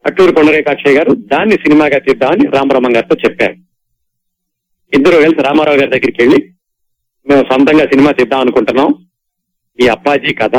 అట్టూరు 0.07 0.33
కొండరేకాక్షయ్య 0.33 0.99
గారు 0.99 1.13
దాన్ని 1.13 1.55
సినిమాగా 1.55 1.99
తీద్దామని 1.99 2.47
రామరామం 2.47 2.97
గారితో 2.97 3.17
చెప్పారు. 3.25 3.55
ఇద్దరు 4.95 5.17
కలిసి 5.17 5.43
రామారావు 5.43 5.77
గారి 5.77 5.91
దగ్గరికి 5.91 6.23
వెళ్ళి 6.23 6.53
మేము 7.29 7.43
సొంతంగా 7.43 7.87
సినిమా 7.87 8.11
తీద్దాం 8.11 8.41
అనుకుంటున్నాం. 8.41 9.07
ఈ 9.81 9.89
అప్పాజీ 9.89 10.35
కథ 10.35 10.57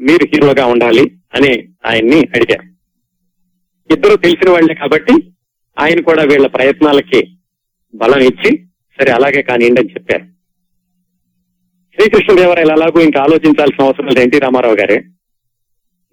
మీరు 0.00 0.24
హీరోగా 0.24 0.66
ఉండాలి 0.66 1.12
అని 1.34 1.68
ఆయన్ని 1.86 2.20
అడిగారు. 2.20 2.74
ఇద్దరు 3.92 4.16
తెలిసిన 4.16 4.50
వాళ్ళే 4.50 4.74
కాబట్టి 4.74 5.12
ఆయన 5.78 6.00
కూడా 6.00 6.22
వీళ్ళ 6.22 6.46
ప్రయత్నాలకి 6.46 7.38
బలం 7.94 8.20
ఇచ్చి 8.20 8.66
సరే 9.00 9.12
అలాగే 9.12 9.42
కానివ్వండి 9.42 9.80
అని 9.80 9.90
చెప్పారు. 9.90 10.24
శ్రీకృష్ణదేవరాయలు 11.94 12.72
ఎలాగూ 12.72 13.00
ఇంకా 13.00 13.20
ఆలోచించాల్సిన 13.20 13.84
అవసరం 13.84 14.06
లేదు 14.06 14.20
ఎన్టీ 14.20 14.38
రామారావు 14.38 14.74
గారే. 14.74 15.02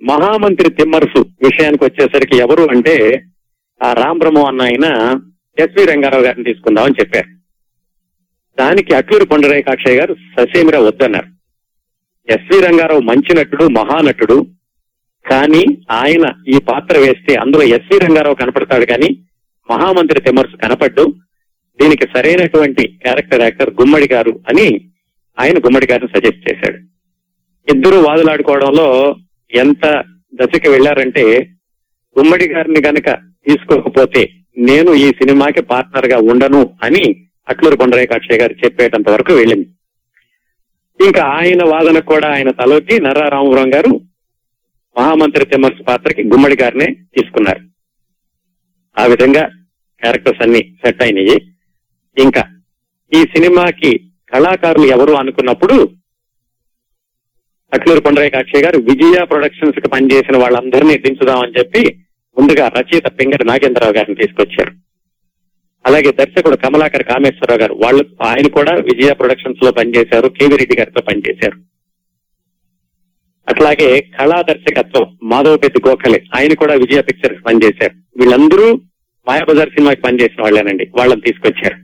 మహామంత్రి 0.02 0.70
తిమ్మరసు 0.70 1.20
విషయానికి 1.20 1.84
వచ్చేసరికి 1.84 2.38
ఎవరు 2.38 2.64
అంటే 2.72 3.26
ఆ 3.84 3.94
రాంబ్రహ్మ 3.94 4.40
అన్న 4.40 4.62
ఆయన 4.62 5.20
ఎస్వి 5.60 5.86
రంగారావు 5.86 6.24
గారిని 6.24 6.44
తీసుకుందామని 6.44 6.94
చెప్పారు. 7.00 7.28
దానికి 8.60 8.96
అట్లూరి 8.96 9.26
కొండరేకాక్షయ్య 9.26 10.00
గారు 10.00 10.14
ససేమిరా 10.14 10.80
వద్దన్నారు. 10.80 11.28
ఎస్వి 12.32 12.62
రంగారావు 12.62 13.00
మంచి 13.00 13.36
నటుడు 13.36 13.66
మహానటుడు 13.66 14.48
కానీ 15.32 15.64
ఆయన 15.92 16.24
ఈ 16.48 16.60
పాత్ర 16.60 16.98
వేస్తే 16.98 17.36
అందులో 17.36 17.64
ఎస్వి 17.64 18.00
రంగారావు 18.00 18.36
కనపడతాడు 18.36 18.86
కానీ 18.86 19.26
మహామంత్రి 19.72 20.22
తిమ్మరసు 20.22 20.56
కనపడ్డు 20.56 21.14
దీనికి 21.80 22.08
సరైనటువంటి 22.16 22.88
క్యారెక్టర్ 22.88 23.42
యాక్టర్ 23.42 23.70
గుమ్మడి 23.70 24.08
గారు 24.14 24.40
అని 24.50 24.92
ఆయన 25.40 25.58
గుమ్మడి 25.58 25.88
గారిని 25.92 26.20
సజెస్ట్ 26.20 26.52
చేశాడు. 26.52 26.78
ఇద్దరు 27.72 27.96
వాదులాడుకోవడంలో 27.96 29.16
ఎంత 29.52 30.04
దశకి 30.34 30.70
వెళ్ళారంటే 30.70 31.50
గుమ్మడి 32.20 32.48
గారిని 32.48 32.82
గనక 32.88 33.10
తీసుకోకపోతే 33.48 34.30
నేను 34.58 34.94
ఈ 34.94 35.10
సినిమాకి 35.10 35.62
పార్ట్నర్గా 35.62 36.18
ఉండను 36.18 36.78
అని 36.84 37.28
అట్లూరు 37.50 37.76
కొండరేకాక్షయ్య 37.76 38.42
గారు 38.42 38.54
చెప్పేటంత 38.54 39.10
వరకు 39.10 39.34
వెళ్ళింది. 39.34 39.68
ఇంకా 41.06 41.24
ఆయన 41.24 41.64
వాదనకు 41.64 42.06
కూడా 42.06 42.28
ఆయన 42.28 42.52
తలొచ్చి 42.52 43.00
నర్రా 43.00 43.28
రామపురం 43.28 43.74
గారు 43.74 44.02
మహామంత్రి 44.98 45.46
తిమ్మర్స్ 45.46 45.88
పాత్రకి 45.88 46.24
గుమ్మడి 46.24 46.58
గారినే 46.62 46.86
తీసుకున్నారు. 46.86 47.60
ఆ 48.98 49.06
విధంగా 49.06 49.44
క్యారెక్టర్స్ 50.02 50.42
అన్ని 50.42 50.78
సెట్ 50.86 51.04
అయినాయి. 51.04 51.51
ఇంకా 52.18 52.44
ఈ 53.14 53.22
సినిమాకి 53.22 54.00
కళాకారులు 54.34 54.86
ఎవరు 54.86 55.14
అనుకున్నప్పుడు 55.14 55.90
అట్లూరు 57.74 58.00
కొండరేకాక్షయ్య 58.00 58.64
గారు 58.64 58.78
విజయ 58.78 59.26
ప్రొడక్షన్స్కి 59.26 59.90
పనిచేసిన 59.90 60.38
వాళ్ళందరినీ 60.38 60.98
దించుదామని 60.98 61.54
చెప్పి 61.60 62.06
ముందుగా 62.40 62.68
రచయిత 62.68 63.08
పింగడి 63.08 63.44
నాగేంద్రరావు 63.44 63.94
గారిని 63.94 64.16
తీసుకొచ్చారు. 64.16 64.72
అలాగే 65.86 66.12
దర్శకుడు 66.12 66.56
కమలాకర్ 66.56 67.04
కామేశ్వరరావు 67.04 67.60
గారు 67.60 67.74
వాళ్ళు 67.74 68.06
ఆయన 68.24 68.48
కూడా 68.48 68.74
విజయ 68.74 69.14
ప్రొడక్షన్స్లో 69.14 69.72
పనిచేశారు 69.72 70.28
కేవీ 70.28 70.58
రెడ్డి 70.58 70.78
గారితో 70.78 71.02
పనిచేశారు. 71.02 71.58
అట్లాగే 73.50 74.02
కళా 74.02 74.42
దర్శకత్వం 74.42 75.18
మాధవపెద్ది 75.24 75.90
గోఖలే 75.90 76.24
ఆయన 76.36 76.54
కూడా 76.54 76.74
విజయ 76.74 77.02
పిక్చర్స్ 77.02 77.46
పనిచేశారు. 77.46 78.20
వీళ్ళందరూ 78.20 78.82
మాయాబజార్ 79.28 79.70
సినిమాకి 79.70 80.02
పనిచేసిన 80.02 80.44
వాళ్ళేనండి 80.44 80.92
వాళ్ళని 80.98 81.22
తీసుకొచ్చారు. 81.22 81.81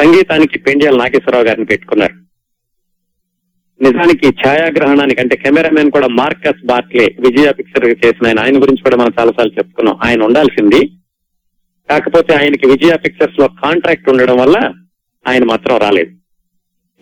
సంగీతానికి 0.00 0.58
పెండియాల 0.58 0.96
నాగేశ్వరరావు 0.96 1.44
గారిని 1.44 1.64
పెట్టుకున్నారు. 1.64 2.14
నిజానికి 3.82 4.28
ఛాయాగ్రహణానికి 4.28 5.20
అంటే 5.20 5.36
కెమెరామెన్ 5.36 5.90
కూడా 5.90 6.06
మార్కస్ 6.06 6.66
బార్క్లే 6.66 7.16
విజయ 7.20 7.52
పిక్చర్ 7.52 8.06
చేసిన 8.06 8.26
ఆయన 8.26 8.40
ఆయన 8.40 8.62
గురించి 8.62 8.82
కూడా 8.82 8.96
మనం 8.96 9.12
చాలాసార్లు 9.20 9.52
చెప్పుకున్నాం. 9.52 9.98
ఆయన 10.04 10.22
ఉండాల్సింది. 10.22 10.88
కాకపోతే 11.90 12.34
ఆయనకి 12.34 12.66
విజయ 12.66 12.96
పిక్చర్స్లో 12.96 13.48
కాంట్రాక్ట్ 13.48 14.08
ఉండడం 14.08 14.36
వల్ల 14.36 14.74
ఆయన 15.26 15.44
మాత్రం 15.44 15.78
రాలేదు. 15.78 16.10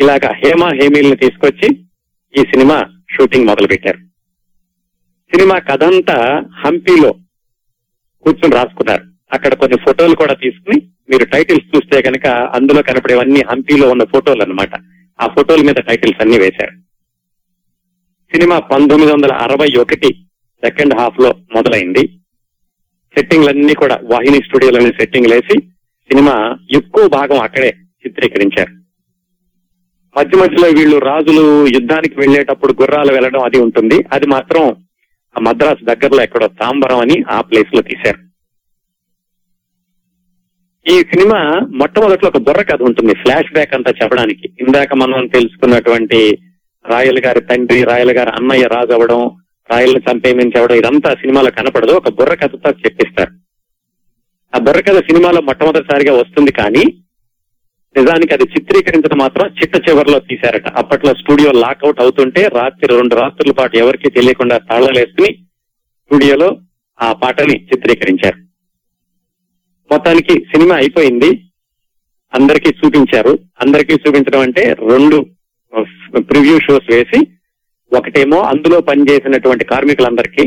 ఇలాగా 0.01 0.33
హేమ 0.33 0.65
హేమీల్ని 0.65 1.17
తీసుకొచ్చి 1.17 1.85
ఈ 2.39 2.43
సినిమా 2.43 2.85
షూటింగ్ 3.17 3.47
మొదలు 3.47 3.67
పెట్టారు 3.67 3.99
సినిమా 5.35 5.59
కథంతా 5.59 6.43
హంపీలో 6.65 7.13
కూర్చుని 8.23 8.55
రాసుకున్నారు. 8.55 9.10
అక్కడ 9.33 9.55
కొన్ని 9.55 9.79
ఫోటోలు 9.79 10.15
కూడా 10.15 10.35
తీసుకుని 10.35 10.83
మీరు 11.11 11.25
టైటిల్స్ 11.25 11.77
చూస్తే 11.77 12.03
కనుక 12.03 12.27
అందులో 12.27 12.83
కనపడేవన్నీ 12.83 13.43
హంపీలో 13.51 13.91
ఉన్న 13.91 14.05
ఫోటోలు 14.05 14.43
అన్నమాట. 14.43 14.71
ఆ 15.21 15.27
ఫోటోల 15.27 15.63
మీద 15.63 15.75
టైటిల్స్ 15.75 16.23
అన్ని 16.23 16.39
వేశారు. 16.39 16.73
సినిమా 18.35 18.59
పంతొమ్మిది 18.59 19.13
వందల 19.13 19.33
అరవై 19.33 19.69
ఒకటి 19.81 20.09
సెకండ్ 20.65 20.95
హాఫ్లో 20.95 21.35
మొదలైంది. 21.55 22.09
సెట్టింగ్లన్నీ 23.19 23.75
కూడా 23.75 24.01
వాహిని 24.03 24.37
స్టూడియోలోని 24.37 24.89
సెట్టింగ్ 24.89 25.33
వేసి 25.33 25.61
సినిమా 26.11 26.57
ఎక్కువ 26.71 27.09
భాగం 27.09 27.41
అక్కడే 27.41 27.75
చిత్రీకరించారు. 28.07 28.71
మధ్య 30.19 30.39
మధ్యలో 30.39 30.69
వీళ్ళు 30.69 30.99
రాజులు 30.99 31.67
యుద్ధానికి 31.67 32.21
వెళ్ళేటప్పుడు 32.21 32.75
గుర్రాలు 32.81 33.13
వెళ్ళడం 33.13 33.43
అది 33.43 33.59
ఉంటుంది. 33.59 34.05
అది 34.13 34.27
మాత్రం 34.27 34.71
ఆ 35.37 35.41
మద్రాసు 35.41 35.85
దగ్గరలో 35.85 36.23
ఎక్కడో 36.23 36.47
తాంబరం 36.47 36.99
అని 36.99 37.25
ఆ 37.31 37.41
ప్లేస్లో 37.41 37.83
తీశారు. 37.83 38.30
ఈ 40.89 41.01
సినిమా 41.01 41.67
మొట్టమొదట్లో 41.71 42.29
ఒక 42.29 42.39
బుర్ర 42.39 42.63
కథ 42.63 42.83
ఉంటుంది. 42.83 43.15
ఫ్లాష్ 43.15 43.53
బ్యాక్ 43.53 43.75
అంతా 43.75 43.93
చెప్పడానికి. 44.03 44.51
ఇందాక 44.61 44.95
మనం 44.95 45.27
తెలుసుకున్నటువంటి 45.27 46.39
రాయల్ 46.89 47.19
గారి 47.19 47.41
తండ్రి 47.41 47.85
రాయల్ 47.85 48.11
గారి 48.11 48.31
అన్నయ్య 48.31 48.67
రాజు 48.67 48.93
అవ్వడం 48.93 49.31
రాయల్ని 49.71 50.49
చెప్పడం 50.49 50.77
ఇదంతా 50.77 51.15
సినిమాలో 51.15 51.51
కనపడదు. 51.51 51.93
ఒక 51.93 52.09
బుర్ర 52.09 52.35
కథతో 52.35 52.71
చెప్పిస్తారు. 52.71 53.31
ఆ 54.55 54.59
బుర్ర 54.59 54.81
కథ 54.81 54.97
సినిమాలో 54.97 55.41
మొట్టమొదటిసారిగా 55.41 56.13
వస్తుంది 56.13 56.53
కానీ 56.53 56.85
నిజానికి 57.97 58.35
అది 58.35 58.43
చిత్రీకరించడం 58.43 59.19
మాత్రం 59.19 59.49
చిట్ట 59.49 59.89
చివరిలో 59.89 60.19
తీశారట. 60.19 60.69
అప్పట్లో 60.69 61.15
స్టూడియో 61.15 61.53
లాక్అవుట్ 61.53 62.01
అవుతుంటే 62.01 62.49
రాత్రి 62.49 62.97
రెండు 62.97 63.15
రాత్రుల 63.15 63.53
పాటు 63.53 63.77
ఎవరికీ 63.77 64.11
తెలియకుండా 64.11 64.59
తాళాలేసుకుని 64.59 65.35
స్టూడియోలో 66.05 66.57
ఆ 67.03 67.13
పాటని 67.13 67.65
చిత్రీకరించారు. 67.65 68.50
మొత్తానికి 69.91 70.35
సినిమా 70.53 70.75
అయిపోయింది. 70.77 71.31
అందరికీ 72.33 72.71
చూపించారు. 72.81 73.33
అందరికీ 73.65 73.95
చూపించడం 74.03 74.43
అంటే 74.47 74.65
రెండు 74.93 75.19
ప్రివ్యూ 76.31 76.57
షోస్ 76.67 76.89
వేసి 76.93 77.21
ఒకటేమో 77.93 78.39
అందులో 78.53 78.79
పనిచేసినటువంటి 78.81 79.65
కార్మికులందరికీ 79.73 80.45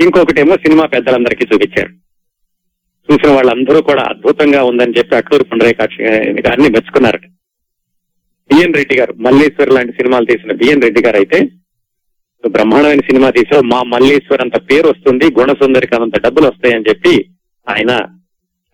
ఇంకొకటేమో 0.00 0.54
సినిమా 0.64 0.84
పెద్దలందరికీ 0.94 1.44
చూపించారు. 1.50 1.90
చూసిన 3.08 3.30
వాళ్ళందరూ 3.36 3.78
కూడా 3.82 4.02
అద్భుతంగా 4.12 4.60
ఉందని 4.70 4.96
చెప్పి 4.98 5.14
అట్లూరు 5.16 5.44
పుండరేకాక్ష 5.50 5.96
గారిని 6.46 6.68
మెచ్చుకున్నారు. 6.74 7.20
బిఎన్ 8.50 8.76
రెడ్డి 8.78 8.94
గారు 9.00 9.12
మల్లేశ్వర్ 9.26 9.74
లాంటి 9.76 9.92
సినిమాలు 9.98 10.28
తీసిన 10.30 10.52
బిఎన్ 10.60 10.84
రెడ్డి 10.86 11.00
గారు 11.06 11.16
అయితే 11.16 11.38
బ్రహ్మాండమైన 12.44 13.02
సినిమా 13.08 13.28
తీసావు 13.30 13.64
మా 13.72 13.80
మల్లేశ్వర్ 13.94 14.42
అంత 14.44 14.56
పేరు 14.70 14.86
వస్తుంది 14.88 15.26
గుణసుందరికి 15.38 15.94
అంత 15.96 16.18
డబ్బులు 16.26 16.46
వస్తాయని 16.46 16.88
చెప్పి 16.90 17.14
ఆయన 17.66 17.92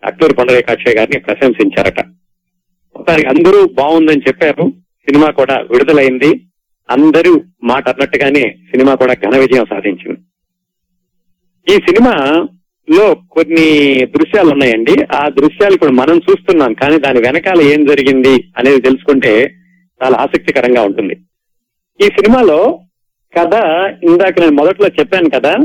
అట్లూరు 0.03 0.33
పుండరేకాక్ష 0.33 0.83
గారిని 0.97 1.19
ప్రశంసించారట. 1.19 2.01
మొత్తానికి 2.95 3.27
అందరూ 3.27 3.67
బాగుందని 3.67 4.21
చెప్పారు. 4.27 4.69
సినిమా 5.09 5.29
కూడా 5.29 5.55
విడుదలైంది. 5.71 6.41
అందరూ 6.89 7.43
మాట 7.63 7.89
అన్నట్టుగానే 7.89 8.55
సినిమా 8.71 8.95
కూడా 8.95 9.13
ఘన 9.13 9.37
విజయం 9.37 9.65
సాధించింది. 9.69 10.19
ఈ 11.73 11.77
సినిమా 11.77 12.45
లో 12.89 13.15
కొన్ని 13.31 14.05
దృశ్యాలు 14.05 14.49
ఉన్నాయండి. 14.49 14.95
ఆ 15.15 15.29
దృశ్యాలు 15.29 15.73
ఇప్పుడు 15.73 15.91
మనం 15.91 16.17
చూస్తున్నాం 16.17 16.73
కానీ 16.73 16.99
దాని 16.99 17.19
వెనకాల 17.19 17.61
ఏం 17.61 17.85
జరిగింది 17.85 18.43
అనేది 18.57 18.81
తెలుసుకుంటే 18.81 19.51
చాలా 20.03 20.17
ఆసక్తికరంగా 20.17 20.81
ఉంటుంది. 20.81 21.15
ఈ 22.01 22.03
సినిమాలో 22.03 22.79
కథ 23.37 23.53
ఇందాక 24.03 24.39
నేను 24.39 24.51
మొదట్లో 24.51 24.87
చెప్పాను 24.87 25.29
కదా 25.29 25.55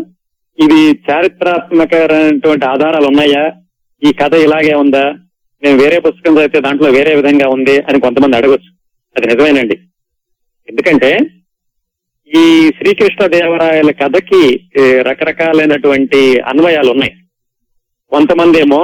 ఇది 0.58 0.98
చారిత్రాత్మకమైనటువంటి 1.10 2.66
ఆధారాలు 2.66 3.06
ఉన్నాయా? 3.06 3.52
ఈ 4.02 4.10
కథ 4.12 4.34
ఇలాగే 4.44 4.72
ఉందా? 4.74 5.02
నేను 5.62 5.76
వేరే 5.82 5.98
పుస్తకం 5.98 6.34
చదివితే 6.36 6.60
దాంట్లో 6.60 6.88
వేరే 6.90 7.12
విధంగా 7.14 7.46
ఉంది 7.48 7.74
అని 7.80 7.98
కొంతమంది 8.00 8.36
అడగొచ్చు. 8.36 8.70
అది 9.16 9.26
నిజమేనండి. 9.26 9.76
ఎందుకంటే 10.68 11.10
ఈ 12.30 12.44
శ్రీకృష్ణ 12.78 13.22
దేవరాయల 13.26 13.90
కథకి 13.90 14.42
రకరకాలైనటువంటి 15.08 16.20
అన్వయాలు 16.40 16.90
ఉన్నాయి 16.90 17.14
కొంతమంది 18.12 18.58
ఏమో 18.58 18.80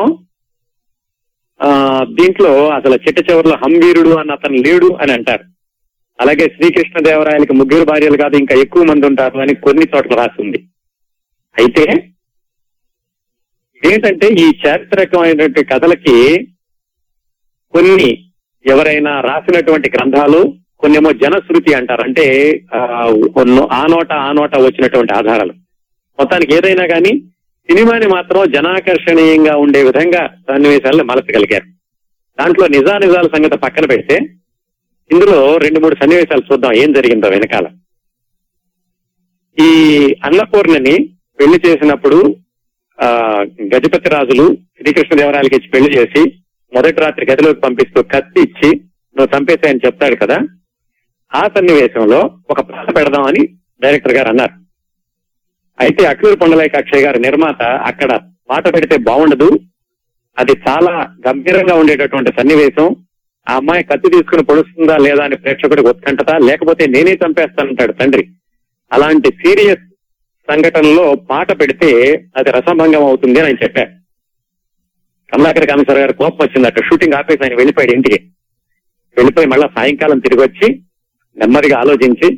ఆ 1.63 1.71
దీంట్లో 2.21 2.53
అసలు 2.69 2.97
చిట్ట 3.07 3.19
చివరిలో 3.31 3.57
హంవీరుడు 3.63 4.13
అని 4.17 4.33
అతను 4.33 4.59
లేడు 4.67 4.89
అని 5.03 5.13
అంటారు. 5.13 5.45
అలాగే 6.21 6.45
శ్రీకృష్ణ 6.57 6.99
దేవరాయలకి 7.09 7.53
ముగ్గురు 7.53 7.85
భార్యలు 7.85 8.17
కాదు 8.17 8.37
ఇంకా 8.37 8.55
ఎక్కువ 8.61 8.83
మంది 8.83 9.07
ఉంటారు 9.07 9.39
అని 9.39 9.55
కొన్ని 9.55 9.87
చోట్ల 9.97 10.15
రాసి 10.21 10.39
ఉంది. 10.43 10.61
అయితే 11.59 11.85
ఏంటంటే 13.85 14.27
ఈ 14.27 14.53
చారిత్రకమైనటువంటి 14.67 15.65
కథలకి 15.65 16.47
కొన్ని 17.73 18.29
ఎవరైనా 18.67 19.21
రాసినటువంటి 19.21 19.91
గ్రంథాలు 19.97 20.55
కొన్నేమో 20.79 21.13
జనశ్రుతి 21.13 21.75
అంటారు. 21.75 22.03
అంటే 22.03 22.61
ఆ, 22.75 22.79
ఆ 23.73 23.87
నోట 23.87 24.13
ఆ 24.13 24.33
నోట 24.33 24.57
వచ్చినటువంటి 24.57 25.13
ఆధారాలు. 25.13 25.53
మొత్తానికి 26.19 26.55
ఏదైనా 26.55 26.87
కానీ 26.87 27.21
సినిమాని 27.71 28.07
మాత్రం 28.07 28.51
జనాకర్షణీయంగా 28.51 29.57
ఉండే 29.57 29.83
విధంగా 29.83 30.27
సన్నివేశాలను 30.27 31.05
మలచగలిగారు. 31.05 31.65
దాంట్లో 32.41 32.67
నిజానిజాల 32.67 33.27
సంగతి 33.27 33.59
పక్కన 33.59 33.87
పెడితే 33.87 34.17
ఇందులో 35.13 35.57
రెండు 35.57 35.81
మూడు 35.81 35.95
సన్నివేశాలు 35.95 36.43
చూద్దాం 36.53 36.73
ఏం 36.73 36.93
జరిగిందో 36.93 37.29
వెనకాల. 37.29 37.67
ఈ 39.61 39.71
అన్నపూర్ణని 40.25 41.09
పెళ్ళి 41.41 41.61
చేసినప్పుడు 41.67 42.37
ఆ 43.01 43.09
గజపతి 43.75 44.09
రాజులు 44.09 44.55
శ్రీకృష్ణదేవరాయలకి 44.55 45.57
ఇచ్చి 45.57 45.69
పెళ్ళి 45.69 45.99
చేసి 45.99 46.33
మొదటి 46.75 47.01
రాత్రి 47.01 47.27
గదిలోకి 47.33 47.61
పంపిస్తూ 47.61 48.03
కత్తి 48.03 48.41
ఇచ్చి 48.43 48.77
నువ్వు 49.17 49.39
చంపేశాయని 49.39 49.81
చెప్తాడు 49.87 50.17
కదా? 50.17 50.39
ఆ 51.35 51.49
సన్నివేశంలో 51.57 52.31
ఒక 52.51 52.61
పాట 52.61 52.97
పెడదామని 52.97 53.49
డైరెక్టర్ 53.83 54.15
గారు 54.15 54.29
అన్నారు. 54.29 54.53
అయితే 55.81 56.07
అక్లూరు 56.07 56.37
పొండలేక 56.37 56.77
అక్షయ్ 56.77 57.03
గారు 57.03 57.19
నిర్మాత 57.19 57.63
అక్కడ 57.63 58.21
పాట 58.51 58.75
పెడితే 58.75 58.97
బాగుండదు. 58.97 59.51
అది 60.39 60.53
చాలా 60.69 61.15
గంభీరంగా 61.29 61.75
ఉండేటటువంటి 61.75 62.33
సన్నివేశం. 62.39 62.97
ఆ 63.51 63.57
అమ్మాయి 63.57 63.85
కత్తి 63.85 64.11
తీసుకుని 64.11 64.45
పొడుస్తుందా 64.45 64.97
లేదా 64.97 65.25
అని 65.25 65.37
ప్రేక్షకుడికి 65.37 65.89
ఉత్కంఠత 65.89 66.31
లేకపోతే 66.31 66.87
నేనే 66.87 67.15
చంపేస్తానంటాడు 67.15 67.93
తండ్రి. 67.93 68.29
అలాంటి 68.93 69.29
సీరియస్ 69.29 69.88
సంఘటనలో 70.51 71.15
పాట 71.15 71.61
పెడితే 71.61 72.23
అది 72.37 72.51
రసభంగం 72.51 73.03
అవుతుంది 73.05 73.39
అని 73.39 73.49
ఆయన 73.49 73.57
చెప్పారు. 73.63 73.91
కమలాకర్ 75.33 75.67
కామేశ్వర 75.67 75.99
గారు 75.99 76.13
కోపం 76.13 76.39
వచ్చిందట 76.43 76.85
షూటింగ్ 76.85 77.13
ఆపేసి 77.13 77.43
ఆయన 77.43 77.55
వెళ్ళిపోయాడు 77.55 77.93
ఇంటికి. 77.93 78.25
వెళ్ళిపోయి 79.17 79.47
మళ్ళా 79.47 79.69
సాయంకాలం 79.79 80.19
తిరిగి 80.19 80.41
వచ్చి 80.41 80.83
నెమ్మదిగా 81.39 81.79
ఆలోచించి 81.79 82.37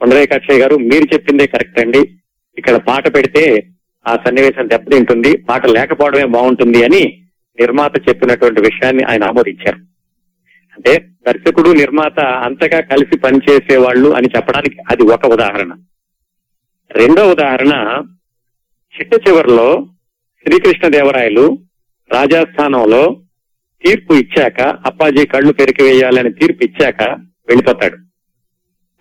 పొండరేకాక్షయ్య 0.00 0.60
గారు 0.60 0.76
మీరు 0.76 1.04
చెప్పిందే 1.04 1.46
కరెక్ట్ 1.46 1.80
అండి. 1.80 1.98
ఇక్కడ 2.58 2.76
పాట 2.76 3.14
పెడితే 3.14 3.66
ఆ 4.08 4.16
సన్నివేశం 4.16 4.68
దెబ్బతింటుంది 4.68 5.36
పాట 5.36 5.66
లేకపోవడమే 5.66 6.24
బాగుంటుంది 6.24 6.84
అని 6.84 7.22
నిర్మాత 7.60 8.08
చెప్పినటువంటి 8.08 8.60
విషయాన్ని 8.60 9.02
ఆయన 9.04 9.24
ఆమోదించారు. 9.24 9.78
అంటే 10.76 11.06
దర్శకుడు 11.26 11.70
నిర్మాత 11.70 12.20
అంతగా 12.20 12.80
కలిసి 12.80 13.18
పనిచేసే 13.18 13.76
వాళ్ళు 13.76 14.08
అని 14.08 14.28
చెప్పడానికి 14.36 14.76
అది 14.90 15.02
ఒక 15.02 15.26
ఉదాహరణ. 15.26 15.72
రెండో 16.96 17.30
ఉదాహరణ 17.30 18.02
చిట్ట 18.96 19.28
చివరిలో 19.28 19.86
శ్రీకృష్ణదేవరాయలు 20.42 21.58
రాజస్థానంలో 22.12 23.16
తీర్పు 23.84 24.14
ఇచ్చాక 24.14 24.60
అప్పాజీ 24.60 25.26
కళ్ళు 25.26 25.52
పెరికి 25.52 25.82
వేయాలని 25.82 26.32
తీర్పు 26.32 26.64
ఇచ్చాక 26.64 27.02
వెళ్ళిపోతాడు. 27.48 27.96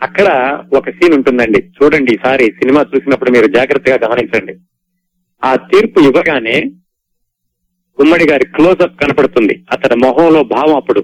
అక్కడ 0.01 0.27
ఒక 0.73 0.89
సీన్ 0.89 1.13
ఉంటుందండి. 1.13 1.59
చూడండి 1.59 2.11
ఈసారి 2.13 2.45
సినిమా 2.45 2.85
చూసినప్పుడు 2.95 3.31
మీరు 3.31 3.47
జాగ్రత్తగా 3.47 4.07
గమనించండి. 4.07 4.55
ఆ 5.43 5.55
తీర్పు 5.55 5.99
ఇవ్వగానే 5.99 6.63
గుమ్మడి 8.01 8.29
గారి 8.29 8.45
క్లోజప్ 8.45 8.99
కనపడుతుంది. 9.01 9.65
అతని 9.71 9.95
మొహంలో 9.95 10.43
భావం 10.43 10.75
అప్పుడు 10.75 10.99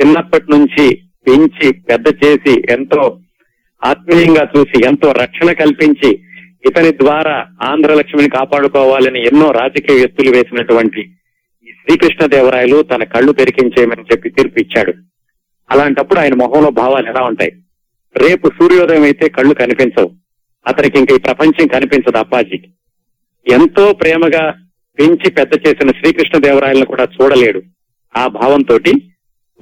చిన్నప్పటి 0.00 0.44
నుంచి 0.50 1.02
పెంచి 1.26 1.72
పెద్ద 1.72 2.24
చేసి 2.24 2.62
ఎంతో 2.70 3.20
ఆత్మీయంగా 3.84 4.48
చూసి 4.56 4.86
ఎంతో 4.86 5.12
రక్షణ 5.12 5.52
కల్పించి 5.52 6.22
ఇతని 6.66 6.92
ద్వారా 6.92 7.46
ఆంధ్ర 7.62 7.94
లక్ష్మిని 7.94 8.30
కాపాడుకోవాలని 8.30 9.26
ఎన్నో 9.26 9.50
రాజకీయ 9.50 10.02
ఎత్తులు 10.02 10.30
వేసినటువంటి 10.30 11.14
శ్రీకృష్ణదేవరాయలు 11.70 12.82
తన 12.82 13.04
కళ్ళు 13.04 13.32
పెరికించేయమని 13.32 14.02
చెప్పి 14.02 14.30
తీర్పు 14.30 14.60
ఇచ్చాడు. 14.60 14.94
అలాంటప్పుడు 15.70 16.20
ఆయన 16.20 16.34
మొహంలో 16.34 16.70
భావాలు 16.70 17.06
ఎలా 17.06 17.22
ఉంటాయి? 17.22 17.52
రేపు 18.16 18.48
సూర్యోదయం 18.48 19.02
అయితే 19.02 19.28
కళ్ళు 19.28 19.54
కనిపించవు. 19.54 20.10
అతనికి 20.66 20.98
ఇంక 20.98 21.12
ఈ 21.12 21.18
ప్రపంచం 21.18 21.66
కనిపించదు 21.66 22.16
అప్పాజీకి 22.16 22.68
ఎంతో 23.48 23.92
ప్రేమగా 23.92 24.54
పెంచి 24.98 25.30
పెద్ద 25.30 25.68
చేసిన 25.68 25.90
శ్రీకృష్ణదేవరాయలను 25.90 26.86
కూడా 26.86 27.04
చూడలేడు. 27.04 27.62
ఆ 28.16 28.26
భావంతో 28.26 28.78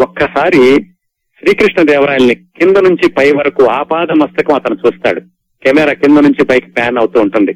ఒక్కసారి 0.01 0.77
శ్రీకృష్ణదేవరాయల్ని 1.39 2.35
కింద 2.35 2.77
నుంచి 2.77 3.09
పై 3.09 3.33
వరకు 3.33 3.65
ఆపాద 3.65 4.11
మస్తకం 4.11 4.55
అతను 4.55 4.77
చూస్తాడు. 4.87 5.21
కెమెరా 5.67 5.93
కింద 5.93 6.19
నుంచి 6.19 6.45
పైకి 6.45 6.71
ప్యాన్ 6.71 6.99
అవుతూ 6.99 7.21
ఉంటుంది. 7.21 7.53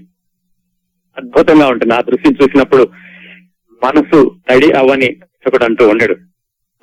అద్భుతంగా 1.16 1.68
ఉంటుంది. 1.68 1.94
ఆ 1.94 2.01
దృశ్యం 2.01 2.35
చూసినప్పుడు 2.42 2.88
మనసు 3.85 4.37
తడి 4.49 4.73
అవ్వని 4.73 5.16
ఒకడు 5.46 5.64
అంటూ 5.64 5.88
ఉండడు. 5.88 6.16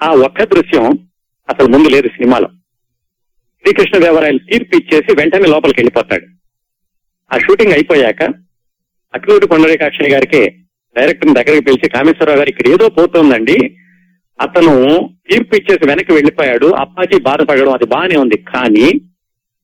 ఆ 0.04 0.12
ఒక్క 0.12 0.44
దృశ్యం 0.44 0.86
అసలు 1.50 1.68
ముందు 1.68 1.90
లేదు 1.90 2.08
సినిమాలో. 2.08 2.48
శ్రీకృష్ణదేవరాయలు 3.62 4.38
తీర్పు 4.38 4.76
ఇచ్చేసి 4.76 5.16
వెంటనే 5.18 5.48
లోపలికి 5.48 5.80
వెళ్ళిపోతాడు. 5.80 6.26
ఆ 7.34 7.38
షూటింగ్ 7.38 7.72
అయిపోయాక 7.72 8.24
అక్లూరి 9.16 9.48
కొండరేకాక్షయ్య 9.48 10.14
గారికి 10.14 10.42
డైరెక్టర్ 10.98 11.30
దగ్గరికి 11.30 11.66
పిలిచి 11.66 11.90
కామేశ్వరరావు 11.90 12.38
గారు 12.38 12.50
ఇక్కడ 12.50 12.68
ఏదో 12.68 12.90
పోతుందండి. 12.90 13.78
అతను 14.42 14.74
తీర్పు 15.30 15.56
ఇచ్చేసి 15.56 15.88
వెనక్కి 15.88 16.14
వెళ్ళిపోయాడు. 16.14 16.66
అప్పాజీ 16.66 17.20
బాధపడడం 17.22 17.72
అది 17.72 17.86
బానే 17.86 18.16
ఉంది. 18.16 18.38
కానీ 18.38 18.88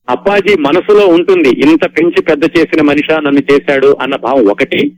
అబ్బాజీ 0.09 0.55
మనసులో 0.59 1.07
ఉంటుంది 1.07 1.49
ఇంత 1.49 1.85
పెంచి 1.85 2.21
పెద్ద 2.21 2.43
చేసిన 2.43 2.81
మనిషా 2.81 3.19
నన్ను 3.19 3.41
చేశాడు 3.51 3.97
అన్న 4.01 4.15
భావం 4.15 4.49
ఒకటి. 4.49 4.91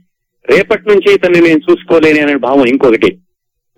రేపటి 0.50 0.82
నుంచి 0.88 1.14
ఇతన్ని 1.14 1.40
నేను 1.40 1.60
చూసుకోలేని 1.70 2.20
అనే 2.20 2.36
భావం 2.36 2.64
ఇంకొకటి. 2.64 3.18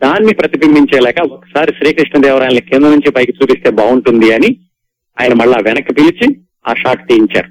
దాన్ని 0.03 0.35
ప్రతిబింబించేలాగా 0.35 1.23
ఒకసారి 1.23 1.73
శ్రీకృష్ణదేవరాయల 1.79 2.59
కింద 2.59 2.85
నుంచి 2.85 3.11
పైకి 3.11 3.33
చూపిస్తే 3.43 3.71
బాగుంటుంది 3.71 4.33
అని 4.33 4.57
ఆయన 5.21 5.35
మళ్ళా 5.35 5.59
వెనక్కి 5.63 5.95
పిలిచి 5.95 6.37
ఆ 6.67 6.75
షాట్ 6.75 7.09
తీయించారు. 7.09 7.49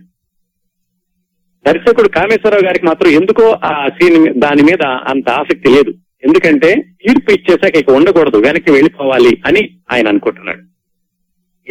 దర్శకుడు 1.67 2.07
కామేశ్వరరావు 2.07 2.65
గారికి 2.65 2.85
మాత్రం 2.85 3.11
ఎందుకో 3.11 3.57
ఆ 3.63 3.87
సీన్ 3.87 4.41
దాని 4.41 4.63
మీద 4.63 4.81
అంత 4.81 5.29
ఆసక్తి 5.29 5.69
లేదు. 5.69 5.93
ఎందుకంటే 6.23 6.75
తీర్పు 6.75 7.31
ఇచ్చేసాక 7.31 7.75
ఇక 7.75 7.89
ఉండకూడదు 7.89 8.37
వెనక్కి 8.37 8.71
వెళ్ళిపోవాలి 8.71 9.41
అని 9.45 9.69
ఆయన 9.91 10.07
అనుకుంటున్నాడు. 10.07 10.61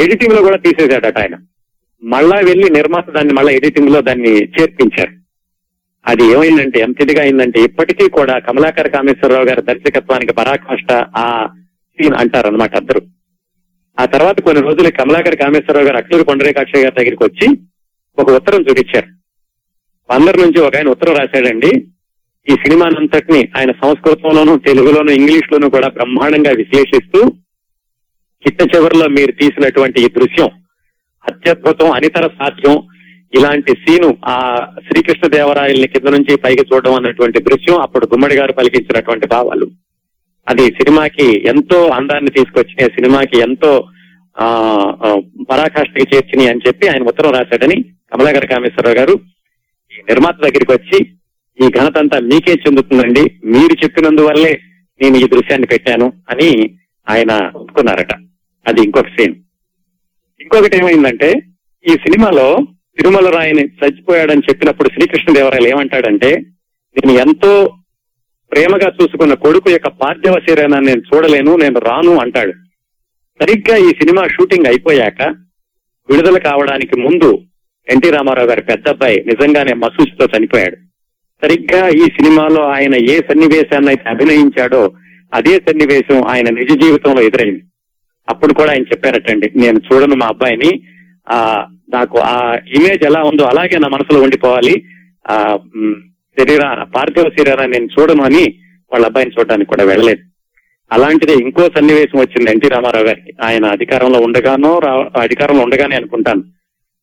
ఎడిటింగ్లో 0.02 0.42
కూడా 0.42 0.56
తీసేశాడట 0.56 1.18
ఆయన. 1.18 1.34
మళ్ళా 2.06 2.36
వెళ్ళి 2.36 2.70
నిర్మాత 2.70 3.10
దాన్ని 3.10 3.32
మళ్ళా 3.32 3.52
ఎడిటింగ్లో 3.52 4.00
దాన్ని 4.00 4.28
చేర్పించారు. 4.28 5.10
అది 6.06 6.24
ఏమైందంటే 6.24 6.80
ఎంత 6.80 7.20
అయిందంటే 7.20 7.60
ఇప్పటికీ 7.60 8.08
కూడా 8.08 8.38
కమలాకర్ 8.38 8.90
కామేశ్వరరావు 8.90 9.44
గారి 9.44 9.62
దర్శకత్వానికి 9.62 10.32
పరాకాష్ట 10.32 10.92
ఆ 10.92 11.46
సీన్ 12.00 12.14
అంటారు 12.14 12.46
అనమాట 12.46 12.76
అందరూ. 12.76 13.00
ఆ 14.00 14.04
తర్వాత 14.04 14.40
కొన్ని 14.40 14.62
రోజులు 14.62 14.90
కమలాకర్ 14.90 15.36
కామేశ్వరరావు 15.36 15.86
గారు 15.86 15.96
అక్షరు 15.96 16.22
కొండరేకాక్షయ్య 16.22 16.84
గారి 16.84 16.94
దగ్గరికి 16.98 17.24
వచ్చి 17.24 17.58
ఒక 18.18 18.30
ఉత్తరం 18.30 18.60
చూపించారు. 18.60 19.06
అందరి 20.12 20.38
నుంచి 20.38 20.60
ఒక 20.60 20.76
ఆయన 20.76 20.88
ఉత్తరం 20.88 21.14
రాశాడండి. 21.14 21.86
ఈ 22.52 22.54
సినిమానంతటిని 22.54 23.48
ఆయన 23.56 23.70
సంస్కృతంలోను 23.70 24.58
తెలుగులోను 24.58 25.10
ఇంగ్లీష్ 25.10 25.52
లోను 25.52 25.70
కూడా 25.70 25.88
బ్రహ్మాండంగా 25.88 26.50
విశ్లేషిస్తూ 26.50 27.28
చిట్ట 28.46 28.76
చివరిలో 28.76 29.08
మీరు 29.08 29.32
తీసినటువంటి 29.32 30.02
ఈ 30.02 30.08
దృశ్యం 30.08 30.50
అత్యద్భుతం 31.28 31.90
అనితర 31.90 32.26
సాధ్యం. 32.26 32.82
ఇలాంటి 33.34 33.72
సీను 33.72 34.16
ఆ 34.24 34.36
శ్రీకృష్ణ 34.88 35.26
దేవరాయల్ని 35.26 35.86
కింద 35.86 36.08
నుంచి 36.08 36.36
పైకి 36.36 36.62
చూడడం 36.74 36.94
అన్నటువంటి 36.94 37.42
దృశ్యం 37.42 37.80
అప్పుడు 37.80 38.06
గుమ్మడి 38.06 38.36
గారు 38.36 38.52
పలికించినటువంటి 38.52 39.26
భావాలు. 39.26 39.70
అది 40.48 40.66
సినిమాకి 40.66 41.48
ఎంతో 41.48 41.86
అందాన్ని 41.86 42.30
తీసుకొచ్చిన 42.30 42.88
సినిమాకి 42.88 43.38
ఎంతో 43.38 43.88
ఆ 44.40 44.46
పరాకాష్ఠకి 45.50 46.16
చేర్చినాయి 46.16 46.48
అని 46.48 46.60
చెప్పి 46.66 46.88
ఆయన 46.88 47.02
ఉత్తరం 47.02 47.32
రాశాడని 47.32 47.82
కమలాగర్ 47.82 48.46
కామేశ్వరరావు 48.46 48.96
గారు 48.96 49.12
ఈ 49.94 50.02
నిర్మాత 50.08 50.34
దగ్గరికి 50.34 50.72
వచ్చి 50.72 50.98
ఈ 51.66 51.68
ఘనత 51.68 51.98
అంతా 51.98 52.18
మీకే 52.18 52.52
చెందుతుందండి. 52.52 53.20
మీరు 53.44 53.84
చెప్పినందువల్లే 53.84 54.60
నేను 55.02 55.16
ఈ 55.16 55.26
దృశ్యాన్ని 55.26 55.66
పెట్టాను 55.66 56.12
అని 56.30 56.78
ఆయన 57.10 57.50
ఒప్పుకున్నారట. 57.54 58.14
అది 58.66 58.80
ఇంకొక 58.82 59.06
సీన్. 59.06 59.34
ఇంకొకటి 60.46 60.76
ఏమైందంటే 60.76 61.28
ఈ 61.84 61.92
సినిమాలో 61.92 62.56
తిరుమల 62.98 63.28
రాయని 63.30 63.62
చచ్చిపోయాడని 63.62 64.42
చెప్పినప్పుడు 64.50 64.88
శ్రీకృష్ణదేవరాయలు 64.88 65.68
ఏమంటాడంటే 65.68 66.30
నేను 66.96 67.12
ఎంతో 67.18 67.74
ప్రేమగా 68.52 68.88
చూసుకున్న 68.88 69.34
కొడుకు 69.34 69.70
యొక్క 69.70 69.88
పార్థివ 69.88 70.32
శరీరాన్ని 70.48 70.88
నేను 70.88 71.00
చూడలేను 71.00 71.56
నేను 71.56 71.78
రాను 71.80 72.18
అంటాడు. 72.18 72.52
సరిగ్గా 73.40 73.76
ఈ 73.76 73.88
సినిమా 73.88 74.26
షూటింగ్ 74.26 74.66
అయిపోయాక 74.66 75.22
విడుదల 76.08 76.38
కావడానికి 76.38 77.00
ముందు 77.00 77.38
ఎన్టీ 77.88 78.10
రామారావు 78.10 78.48
గారి 78.48 78.62
పెద్ద 78.62 78.88
అబ్బాయి 78.88 79.24
నిజంగానే 79.26 79.72
మసూచితో 79.72 80.38
చనిపోయాడు. 80.38 80.76
సరిగ్గా 81.42 81.88
ఈ 81.88 82.04
సినిమాలో 82.04 82.62
ఆయన 82.68 82.94
ఏ 82.94 83.16
సన్నివేశాన్ని 83.18 83.88
అయితే 83.88 84.10
అభినయించాడో 84.10 84.92
అదే 85.34 85.56
సన్నివేశం 85.56 86.22
ఆయన 86.24 86.50
నిజ 86.50 86.70
జీవితంలో 86.82 87.22
ఎదురైంది. 87.22 87.62
అప్పుడు 88.28 88.52
కూడా 88.54 88.70
ఆయన 88.70 88.82
చెప్పారటండి 88.82 89.48
నేను 89.56 89.80
చూడను 89.86 90.16
మా 90.16 90.26
అబ్బాయిని. 90.26 90.70
ఆ 91.32 91.38
నాకు 91.94 92.18
ఆ 92.18 92.36
ఇమేజ్ 92.76 93.02
ఎలా 93.06 93.20
ఉందో 93.22 93.44
అలాగే 93.44 93.76
నా 93.78 93.88
మనసులో 93.88 94.20
ఉండిపోవాలి. 94.22 94.74
ఆ 95.30 95.36
శరీర 96.36 96.64
పార్థివ 96.96 97.28
శరీరాన్ని 97.38 97.78
నేను 97.78 97.88
చూడను 97.94 98.22
అని 98.22 98.44
వాళ్ళ 98.92 99.04
అబ్బాయిని 99.06 99.34
చూడడానికి 99.38 99.70
కూడా 99.70 99.84
వెళ్ళలేదు. 99.84 100.22
అలాంటిదే 100.92 101.34
ఇంకో 101.44 101.62
సన్నివేశం 101.76 102.18
వచ్చింది 102.18 102.50
ఎన్టీ 102.50 102.68
రామారావు 102.68 103.06
గారికి. 103.06 103.32
ఆయన 103.44 103.64
అధికారంలో 103.66 104.18
ఉండగానో 104.18 104.72
అధికారంలో 105.20 105.62
ఉండగానే 105.62 105.96
అనుకుంటాను. 105.96 106.42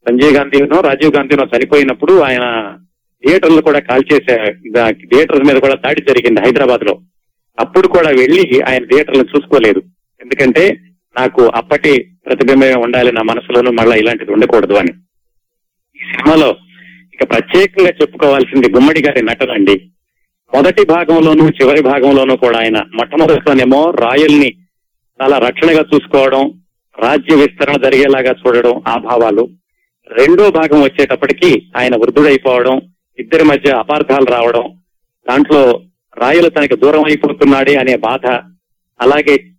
సంజయ్ 0.08 0.34
గాంధీనో 0.38 0.78
రాజీవ్ 0.82 1.16
గాంధీనో 1.18 1.44
చనిపోయినప్పుడు 1.54 2.14
ఆయన 2.20 2.46
థియేటర్లు 3.24 3.62
కూడా 3.62 3.80
కాల్ 3.80 4.06
చేసే 4.14 4.36
థియేటర్ల 5.12 5.44
మీద 5.44 5.58
కూడా 5.62 5.76
దాడి 5.86 6.02
జరిగింది 6.10 6.42
హైదరాబాద్లో 6.42 6.94
అప్పుడు 7.58 7.88
కూడా 7.88 8.10
వెళ్ళి 8.10 8.62
ఆయన 8.62 8.84
థియేటర్లను 8.84 9.32
చూసుకోలేదు. 9.36 9.82
ఎందుకంటే 10.22 10.64
నాకు 11.20 11.52
అప్పటి 11.56 12.08
ప్రతిబింబమే 12.26 12.76
ఉండాలి 12.76 13.12
నా 13.12 13.22
మనసులోనూ 13.22 13.72
మళ్ళీ 13.72 14.00
ఇలాంటిది 14.00 14.32
ఉండకూడదు 14.32 14.74
అని. 14.74 14.92
ఈ 15.96 16.00
సినిమాలో 16.00 16.56
ఇక 17.14 17.30
ప్రత్యేకంగా 17.30 17.90
చెప్పుకోవాల్సింది 17.90 18.70
గుమ్మడి 18.70 19.04
గారి 19.08 19.22
నటన 19.22 19.52
అండి. 19.52 19.90
మొదటి 20.54 20.86
భాగంలోనూ 20.86 21.50
చివరి 21.50 21.82
భాగంలోనూ 21.82 22.36
కూడా 22.36 22.60
ఆయన 22.60 22.78
మొట్టమొదటిలోనేమో 22.78 23.90
రాయల్ని 23.90 24.54
చాలా 25.22 25.38
రక్షణగా 25.38 25.86
చూసుకోవడం 25.96 26.64
రాజ్య 27.00 27.36
విస్తరణ 27.36 27.78
జరిగేలాగా 27.84 28.32
చూడడం 28.32 28.82
ఆ 28.88 28.98
భావాలు. 28.98 29.50
రెండో 30.12 30.52
భాగం 30.52 30.82
వచ్చేటప్పటికి 30.82 31.68
ఆయన 31.78 31.96
వృద్ధుడైపోవడం 31.96 32.82
ఇద్దరి 33.20 33.44
మధ్య 33.44 33.72
అపార్థాలు 33.72 34.26
రావడం 34.26 34.64
దాంట్లో 35.30 35.82
రాయలు 36.18 36.50
తనకి 36.50 36.76
దూరం 36.76 37.06
అయిపోతున్నాడే 37.06 37.76
అనే 37.76 37.96
బాధ 37.98 38.26
అలాగే 39.02 39.53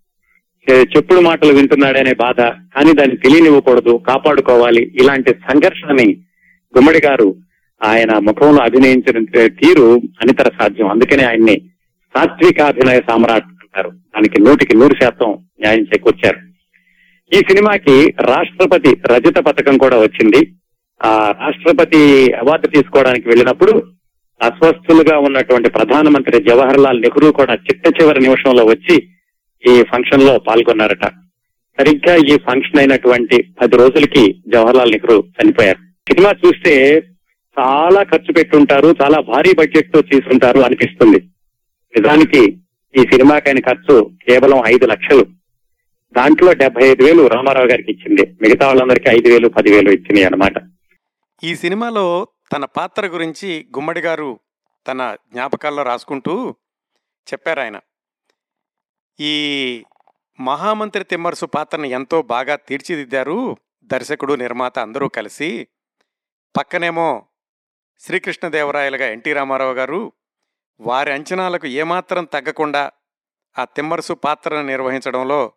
చెప్పుడు 0.73 1.21
మాటలు 1.21 1.53
వింటున్నాడనే 1.53 2.13
బాధ 2.13 2.41
కానీ 2.41 2.93
దాన్ని 2.93 3.17
తెలియనివ్వకూడదు 3.17 4.01
కాపాడుకోవాలి. 4.09 4.83
ఇలాంటి 4.83 5.31
సంఘర్షణని 5.31 6.17
గుమ్మడి 6.77 7.01
గారు 7.07 7.37
ఆయన 7.85 8.19
ముఖంలో 8.19 8.63
అభినయించిన 8.63 9.25
తీరు 9.47 9.95
అనితర 9.95 10.51
సాధ్యం. 10.61 10.89
అందుకనే 10.89 11.25
ఆయన్ని 11.25 11.61
సాత్వికాభినయ 12.17 13.01
సామ్రాట్ 13.11 13.45
అంటారు. 13.45 13.91
దానికి 13.91 14.43
నూటికి 14.43 14.77
నూరు 14.77 14.95
శాతం 15.03 15.31
న్యాయం 15.61 15.83
చేకూర్చారు. 15.83 16.39
ఈ 17.33 17.37
సినిమాకి 17.37 18.15
రాష్ట్రపతి 18.21 18.97
రజత 19.07 19.39
పథకం 19.39 19.79
కూడా 19.79 19.99
వచ్చింది. 19.99 20.53
ఆ 21.05 21.35
రాష్ట్రపతి 21.41 22.33
అవార్డు 22.33 22.67
తీసుకోవడానికి 22.67 23.29
వెళ్ళినప్పుడు 23.29 23.83
అస్వస్థులుగా 24.43 25.19
ఉన్నటువంటి 25.19 25.71
ప్రధానమంత్రి 25.71 26.45
జవహర్ 26.45 26.81
లాల్ 26.81 27.03
నెహ్రూ 27.03 27.33
కూడా 27.33 27.55
చిట్ట 27.55 28.03
చివరి 28.03 28.21
నిమిషంలో 28.21 28.65
వచ్చి 28.65 29.09
ఈ 29.71 29.83
ఫంక్షన్లో 29.83 30.39
పాల్గొన్నారట. 30.39 31.07
సరిగ్గా 31.79 32.15
ఈ 32.17 32.39
ఫంక్షన్ 32.39 32.79
అయినటువంటి 32.79 33.43
పది 33.43 33.77
రోజులకి 33.77 34.25
జవహర్ 34.49 34.77
లాల్ 34.77 34.93
నెహ్రూ 34.93 35.17
చనిపోయారు. 35.37 35.79
సినిమా 36.09 36.31
చూస్తే 36.47 36.73
చాలా 37.57 38.03
ఖర్చు 38.03 38.33
పెట్టుంటారు 38.33 38.95
చాలా 39.03 39.21
భారీ 39.21 39.53
బడ్జెట్తో 39.55 40.01
తీసుంటారు 40.03 40.61
అనిపిస్తుంది. 40.61 41.21
నిజానికి 41.95 42.43
ఈ 42.99 43.03
సినిమాకైన 43.03 43.61
ఖర్చు 43.61 44.11
కేవలం 44.29 44.63
ఐదు 44.67 44.87
లక్షలు. 44.87 45.25
దాంట్లో 46.17 46.53
డెబ్బై 46.53 46.85
ఐదు 46.89 47.03
వేలు 47.05 47.23
రామారావు 47.27 47.67
గారికి 47.67 47.91
ఇచ్చింది. 47.93 48.25
మిగతా 48.43 48.67
వాళ్ళందరికీ 48.67 49.09
ఐదు 49.11 49.29
వేలు 49.29 49.49
పదివేలు 49.49 49.91
ఇచ్చినాయి 49.91 50.27
అనమాట 50.27 50.55
ఈ 51.43 51.55
సినిమాలో 51.55 52.27
తన 52.53 52.65
పాత్ర 52.65 53.07
గురించి 53.07 53.67
గుమ్మడి 53.77 54.01
గారు 54.01 54.41
తన 54.89 55.17
జ్ఞాపకాల్లో 55.33 55.83
రాసుకుంటూ 55.83 56.55
చెప్పారు 57.33 57.61
ఆయన 57.61 57.77
ఈ 59.21 59.85
మహామంత్రి 60.41 61.05
తిమ్మరసు 61.05 61.47
పాత్రను 61.47 61.87
ఎంతో 61.87 62.23
బాగా 62.23 62.57
తీర్చిదిద్దారు 62.57 63.57
దర్శకుడు 63.85 64.35
నిర్మాత 64.35 64.79
అందరూ 64.79 65.09
కలిసి. 65.09 65.69
పక్కనేమో 66.57 67.27
శ్రీకృష్ణదేవరాయలుగా 67.99 69.07
ఎన్టీ 69.07 69.33
రామారావు 69.33 69.75
గారు. 69.75 70.13
వారి 70.81 71.13
అంచనాలకు 71.13 71.67
ఏమాత్రం 71.67 72.25
తగ్గకుండా 72.25 72.91
ఆ 73.59 73.65
తిమ్మరసు 73.65 74.13
పాత్రను 74.13 74.67
నిర్వహించడంలో 74.67 75.53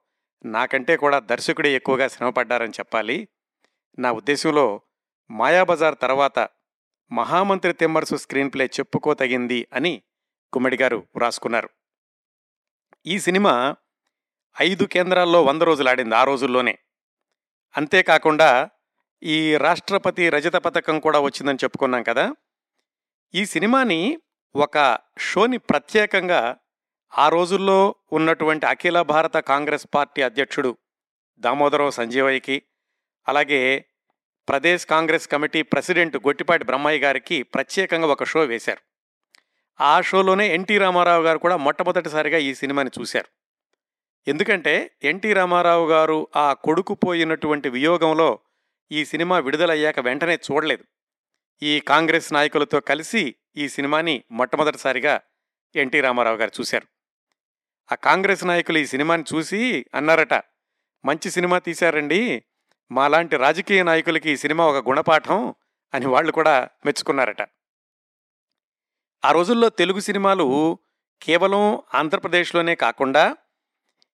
నాకంటే 0.46 0.98
కూడా 0.98 1.20
దర్శకుడే 1.20 1.74
ఎక్కువగా 1.74 2.08
శ్రమపడ్డారని 2.08 2.72
చెప్పాలి. 2.72 3.28
నా 4.00 4.12
ఉద్దేశంలో 4.12 4.82
మాయాబజార్ 5.32 5.96
తర్వాత 6.02 6.50
మహామంత్రి 7.12 7.74
తిమ్మరసు 7.74 8.16
స్క్రీన్ 8.16 8.54
ప్లే 8.54 8.66
చెప్పుకోతగింది 8.66 9.68
అని 9.74 10.02
గుమ్మడి 10.58 10.78
గారు 10.78 11.08
వ్రాసుకున్నారు. 11.16 11.70
ఈ 13.08 13.20
సినిమా 13.20 13.76
ఐదు 14.62 14.86
కేంద్రాల్లో 14.86 15.44
వంద 15.44 15.62
రోజులు 15.62 15.90
ఆడింది 15.90 16.16
ఆ 16.16 16.24
రోజుల్లోనే. 16.24 16.78
అంతేకాకుండా 17.78 18.70
ఈ 19.24 19.58
రాష్ట్రపతి 19.58 20.30
రజత 20.30 20.56
పథకం 20.56 21.00
కూడా 21.00 21.20
వచ్చిందని 21.20 21.58
చెప్పుకున్నాం 21.64 22.04
కదా. 22.04 22.36
ఈ 23.36 23.46
సినిమాని 23.46 24.18
ఒక 24.56 25.00
షోని 25.20 25.58
ప్రత్యేకంగా 25.58 26.58
ఆ 27.18 27.30
రోజుల్లో 27.30 27.96
ఉన్నటువంటి 28.12 28.66
అఖిల 28.66 29.02
భారత 29.02 29.38
కాంగ్రెస్ 29.38 29.88
పార్టీ 29.94 30.22
అధ్యక్షుడు 30.22 30.78
దామోదరం 31.40 31.92
సంజీవయ్యకి 31.92 32.64
అలాగే 33.28 33.86
ప్రదేశ్ 34.50 34.86
కాంగ్రెస్ 34.86 35.28
కమిటీ 35.28 35.62
ప్రెసిడెంట్ 35.62 36.18
గొట్టిపాటి 36.18 36.64
బ్రహ్మయ్య 36.64 37.00
గారికి 37.00 37.44
ప్రత్యేకంగా 37.44 38.08
ఒక 38.08 38.24
షో 38.24 38.40
వేశారు. 38.40 38.87
ఆ 39.82 40.02
షోలోనే 40.02 40.54
ఎన్టీ 40.54 40.78
రామారావు 40.78 41.24
గారు 41.24 41.38
కూడా 41.38 41.58
మొట్టమొదటిసారిగా 41.58 42.38
ఈ 42.38 42.54
సినిమాని 42.54 42.90
చూశారు. 43.00 43.28
ఎందుకంటే 44.30 44.92
ఎన్టీ 45.04 45.34
రామారావు 45.34 45.88
గారు 45.88 46.28
ఆ 46.36 46.54
కొడుకు 46.54 46.94
పోయినటువంటి 46.94 47.70
వియోగంలో 47.70 48.40
ఈ 48.92 49.06
సినిమా 49.06 49.40
విడుదలయ్యాక 49.40 50.00
వెంటనే 50.00 50.40
చూడలేదు. 50.52 50.84
ఈ 51.64 51.80
కాంగ్రెస్ 51.80 52.34
నాయకులతో 52.34 52.80
కలిసి 52.80 53.36
ఈ 53.58 53.70
సినిమాని 53.70 54.24
మొట్టమొదటిసారిగా 54.32 55.22
ఎన్టీ 55.76 56.02
రామారావు 56.02 56.38
గారు 56.38 56.52
చూశారు. 56.60 56.88
ఆ 57.92 57.96
కాంగ్రెస్ 57.96 58.46
నాయకులు 58.46 58.78
ఈ 58.78 58.86
సినిమాని 58.86 59.24
చూసి 59.36 59.86
అన్నారట 59.96 60.34
మంచి 61.06 61.32
సినిమా 61.32 61.60
తీశారండి. 61.60 62.44
మాలాంటి 62.92 63.38
రాజకీయ 63.38 63.84
నాయకులకి 63.84 64.32
ఈ 64.32 64.38
సినిమా 64.38 64.68
ఒక 64.68 64.90
గుణపాఠం 64.90 65.56
అని 65.94 66.08
వాళ్ళు 66.08 66.32
కూడా 66.32 66.70
మెచ్చుకున్నారట. 66.86 67.42
ఆ 69.26 69.32
రోజుల్లో 69.32 69.70
తెలుగు 69.70 70.00
సినిమాలు 70.00 70.78
కేవలం 71.22 71.82
ఆంధ్రప్రదేశ్లోనే 71.96 72.76
కాకుండా 72.76 73.36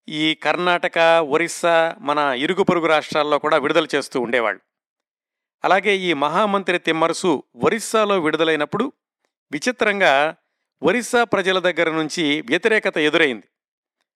ఈ 0.09 0.35
కర్ణాటక 0.35 0.97
ఒరిస్సా 1.29 1.95
మన 1.99 2.17
ఇరుగు 2.17 2.63
పొరుగు 2.63 2.87
రాష్ట్రాల్లో 2.87 3.39
కూడా 3.39 3.57
విడుదల 3.57 3.87
చేస్తూ 3.95 4.21
ఉండేవాళ్ళు. 4.21 4.61
అలాగే 5.63 5.95
ఈ 5.95 6.13
మహామంత్రి 6.13 6.79
తిమ్మరుసు 6.79 7.43
ఒరిస్సాలో 7.55 8.19
విడుదలైనప్పుడు 8.19 8.91
విచిత్రంగా 9.51 10.35
ఒరిస్సా 10.83 11.23
ప్రజల 11.23 11.59
దగ్గర 11.59 11.91
నుంచి 11.91 12.41
వ్యతిరేకత 12.41 12.97
ఎదురైంది. 12.97 13.43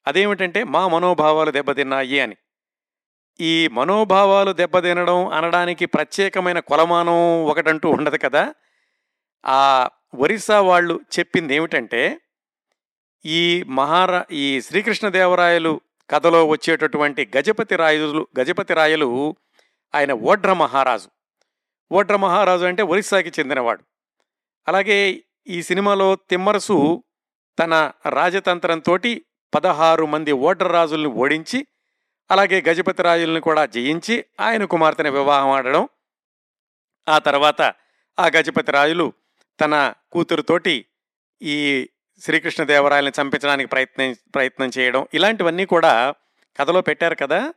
అదేమిటంటే 0.07 0.63
మా 0.63 0.87
మనోభావాలు 0.87 1.51
దెబ్బతిన్నాయి 1.51 2.19
అని. 2.19 2.35
ఈ 3.39 3.67
మనోభావాలు 3.67 4.51
దెబ్బతినడం 4.51 5.27
అనడానికి 5.27 5.85
ప్రత్యేకమైన 5.85 6.59
కొలమానం 6.59 7.45
ఒకటంటూ 7.45 7.89
ఉండదు 7.89 8.17
కదా. 8.17 8.53
ఆ 9.45 9.89
ఒరిస్సా 10.15 10.61
వాళ్ళు 10.61 10.99
చెప్పింది 11.19 11.55
ఏమిటంటే 11.55 12.19
ఈ 13.25 13.63
మహారా 13.63 14.25
ఈ 14.31 14.61
శ్రీకృష్ణదేవరాయలు 14.61 15.81
కథలో 16.09 16.45
వచ్చేటటువంటి 16.45 17.29
గజపతి 17.37 17.75
రాయులు 17.75 18.27
గజపతి 18.39 18.73
రాయలు 18.73 19.35
ఆయన 19.95 20.13
ఓడ్ర 20.13 20.53
మహారాజు. 20.53 21.09
ఓడ్ర 21.91 22.15
మహారాజు 22.15 22.65
అంటే 22.65 22.83
ఒరిస్సాకి 22.83 23.29
చెందినవాడు. 23.29 23.83
అలాగే 24.67 25.23
ఈ 25.47 25.63
సినిమాలో 25.63 26.15
తిమ్మరసు 26.15 27.03
తన 27.59 27.91
రాజతంత్రంతో 28.09 28.97
పదహారు 29.55 30.05
మంది 30.05 30.31
ఓడ్ర 30.31 30.67
రాజుల్ని 30.67 31.09
ఓడించి 31.09 31.67
అలాగే 32.31 32.63
గజపతి 32.69 33.03
రాజుల్ని 33.03 33.41
కూడా 33.41 33.65
జయించి 33.65 34.25
ఆయన 34.39 34.65
కుమార్తెని 34.65 35.09
వివాహం 35.09 35.49
ఆడడం 35.49 35.89
ఆ 37.09 37.17
తర్వాత 37.17 37.61
ఆ 38.19 38.25
గజపతి 38.25 38.71
రాజులు 38.71 39.13
తన 39.59 39.93
కూతురుతోటి 40.11 40.85
ఈ 41.41 41.89
శ్రీకృష్ణదేవరాయల్ని 42.21 43.21
చంపించడానికి 43.21 43.69
ప్రయత్నం 43.69 44.15
ప్రయత్నం 44.35 44.71
చేయడం 44.77 45.07
ఇలాంటివన్నీ 45.13 45.65
కూడా 45.65 46.13
కథలో 46.59 46.81
పెట్టారు 46.81 47.15
కదా. 47.15 47.53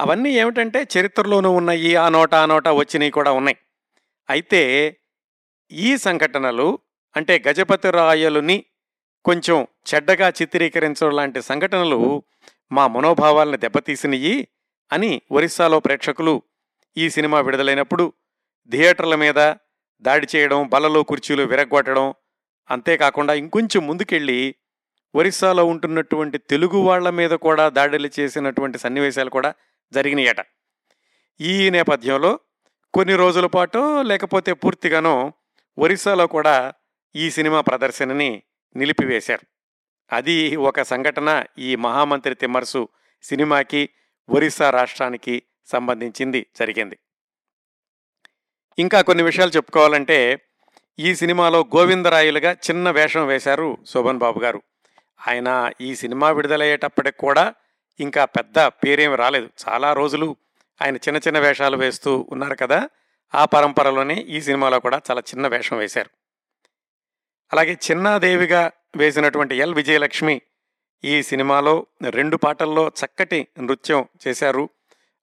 అవన్నీ 0.00 0.30
ఏమిటంటే 0.30 0.86
చరిత్రలోనూ 0.98 1.50
ఉన్నాయి 1.50 1.96
ఆ 1.96 2.08
నోట 2.08 2.34
ఆ 2.34 2.46
నోట 2.46 2.68
వచ్చినవి 2.68 3.10
కూడా 3.10 3.32
ఉన్నాయి. 3.32 3.56
అయితే 4.30 4.96
ఈ 5.70 5.96
సంఘటనలు 5.96 6.78
అంటే 7.16 7.42
గజపతి 7.48 7.90
రాయలుని 7.90 8.64
కొంచెం 9.24 9.66
చెడ్డగా 9.94 10.28
చిత్రీకరించడం 10.28 11.16
లాంటి 11.16 11.42
సంఘటనలు 11.42 12.22
మా 12.72 12.86
మనోభావాలను 12.86 13.56
దెబ్బతీసినయి 13.56 14.48
అని 14.92 15.22
ఒరిస్సాలో 15.30 15.80
ప్రేక్షకులు 15.80 16.42
ఈ 16.96 17.10
సినిమా 17.10 17.40
విడుదలైనప్పుడు 17.40 18.12
థియేటర్ల 18.70 19.14
మీద 19.14 19.38
దాడి 20.02 20.26
చేయడం 20.36 20.68
బలలో 20.68 21.02
కుర్చీలు 21.02 21.42
విరగ్గొట్టడం 21.42 22.14
అంతేకాకుండా 22.70 23.34
ఇంకొంచెం 23.34 23.86
ముందుకెళ్ళి 23.86 24.54
ఒరిస్సాలో 25.14 25.64
ఉంటున్నటువంటి 25.64 26.38
తెలుగు 26.38 26.78
వాళ్ళ 26.78 27.10
మీద 27.10 27.30
కూడా 27.30 27.68
దాడులు 27.68 28.10
చేసినటువంటి 28.20 28.78
సన్నివేశాలు 28.78 29.30
కూడా 29.30 29.54
జరిగినాయట. 29.92 30.36
ఈ 31.40 31.70
నేపథ్యంలో 31.70 32.40
కొన్ని 32.94 33.16
రోజుల 33.16 33.46
పాటు 33.46 34.02
లేకపోతే 34.02 34.52
పూర్తిగానో 34.52 35.32
ఒరిస్సాలో 35.78 36.26
కూడా 36.26 36.74
ఈ 37.16 37.30
సినిమా 37.30 37.60
ప్రదర్శనని 37.60 38.42
నిలిపివేశారు. 38.76 39.46
అది 40.12 40.56
ఒక 40.56 40.82
సంఘటన 40.82 41.44
ఈ 41.58 41.76
మహామంత్రి 41.76 42.34
తిమ్మర్సు 42.34 42.88
సినిమాకి 43.22 43.88
ఒరిస్సా 44.28 44.70
రాష్ట్రానికి 44.70 45.42
సంబంధించింది 45.66 46.46
జరిగింది. 46.58 46.98
ఇంకా 48.78 49.00
కొన్ని 49.00 49.22
విషయాలు 49.24 49.50
చెప్పుకోవాలంటే 49.50 50.40
ఈ 50.98 51.14
సినిమాలో 51.14 51.60
గోవిందరాయులుగా 51.60 52.52
చిన్న 52.52 52.90
వేషం 52.90 53.26
వేశారు 53.26 53.78
శోభన్ 53.86 54.18
బాబు 54.18 54.38
గారు. 54.40 54.62
ఆయన 55.28 55.72
ఈ 55.80 55.96
సినిమా 55.96 56.30
విడుదలయ్యేటప్పటికి 56.30 57.18
కూడా 57.18 57.54
ఇంకా 58.00 58.24
పెద్ద 58.24 58.58
పేరేమి 58.58 59.16
రాలేదు. 59.16 59.48
చాలా 59.68 59.92
రోజులు 59.92 60.36
ఆయన 60.82 60.96
చిన్న 60.96 61.16
చిన్న 61.16 61.38
వేషాలు 61.38 61.76
వేస్తూ 61.76 62.26
ఉన్నారు 62.32 62.54
కదా 62.54 62.88
ఆ 63.34 63.44
పరంపరలోనే 63.44 64.14
ఈ 64.14 64.40
సినిమాలో 64.40 64.80
కూడా 64.80 65.00
చాలా 65.10 65.20
చిన్న 65.20 65.48
వేషం 65.48 65.76
వేశారు. 65.76 66.10
అలాగే 67.52 67.78
చిన్నాదేవిగా 67.90 68.70
వేసినటువంటి 68.96 69.56
ఎల్ 69.56 69.74
విజయలక్ష్మి 69.74 70.40
ఈ 71.04 71.22
సినిమాలో 71.22 71.86
రెండు 72.10 72.36
పాటల్లో 72.36 72.88
చక్కటి 72.88 73.48
నృత్యం 73.60 74.08
చేశారు. 74.28 74.68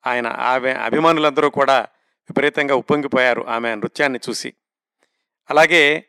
ఆయన 0.08 0.28
ఆమె 0.28 0.74
అభిమానులందరూ 0.74 1.50
కూడా 1.50 1.88
విపరీతంగా 2.30 2.76
ఉప్పొంగిపోయారు 2.76 3.48
ఆమె 3.48 3.76
నృత్యాన్ని 3.76 4.20
చూసి. 4.30 4.54
అలాగే 5.50 6.06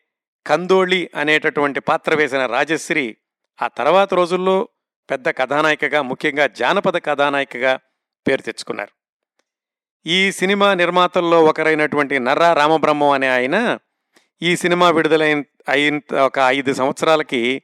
కందోళి 0.47 1.11
అనేటటువంటి 1.15 1.81
పాత్ర 1.81 2.15
వేసిన 2.15 2.47
రాజశ్రీ 2.47 3.17
ఆ 3.63 3.69
తర్వాత 3.69 4.15
రోజుల్లో 4.15 4.69
పెద్ద 5.11 5.29
కథానాయికగా 5.29 6.03
ముఖ్యంగా 6.03 6.47
జానపద 6.47 7.05
కథానాయికగా 7.05 7.81
పేరు 8.29 8.43
తెచ్చుకున్నారు. 8.43 8.91
ఈ 10.07 10.33
సినిమా 10.33 10.75
నిర్మాతల్లో 10.75 11.45
ఒకరైనటువంటి 11.45 12.19
నర్రా 12.19 12.53
రామబ్రహ్మం 12.53 13.11
అనే 13.11 13.29
ఆయన 13.29 13.79
ఈ 14.43 14.57
సినిమా 14.57 14.91
విడుదలైన 14.91 15.43
అయిన 15.69 16.01
ఒక 16.21 16.39
ఐదు 16.39 16.75
సంవత్సరాలకి 16.75 17.63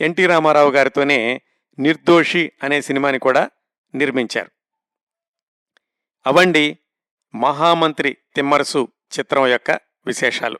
ఎన్టీ 0.00 0.26
రామారావు 0.26 0.70
గారితోనే 0.70 1.40
నిర్దోషి 1.78 2.52
అనే 2.62 2.82
సినిమాని 2.82 3.18
కూడా 3.18 3.50
నిర్మించారు. 3.94 4.50
అవండి 6.26 6.78
మహామంత్రి 7.34 8.16
తిమ్మరసు 8.34 8.88
చిత్రం 9.18 9.46
యొక్క 9.46 9.70
విశేషాలు. 10.06 10.58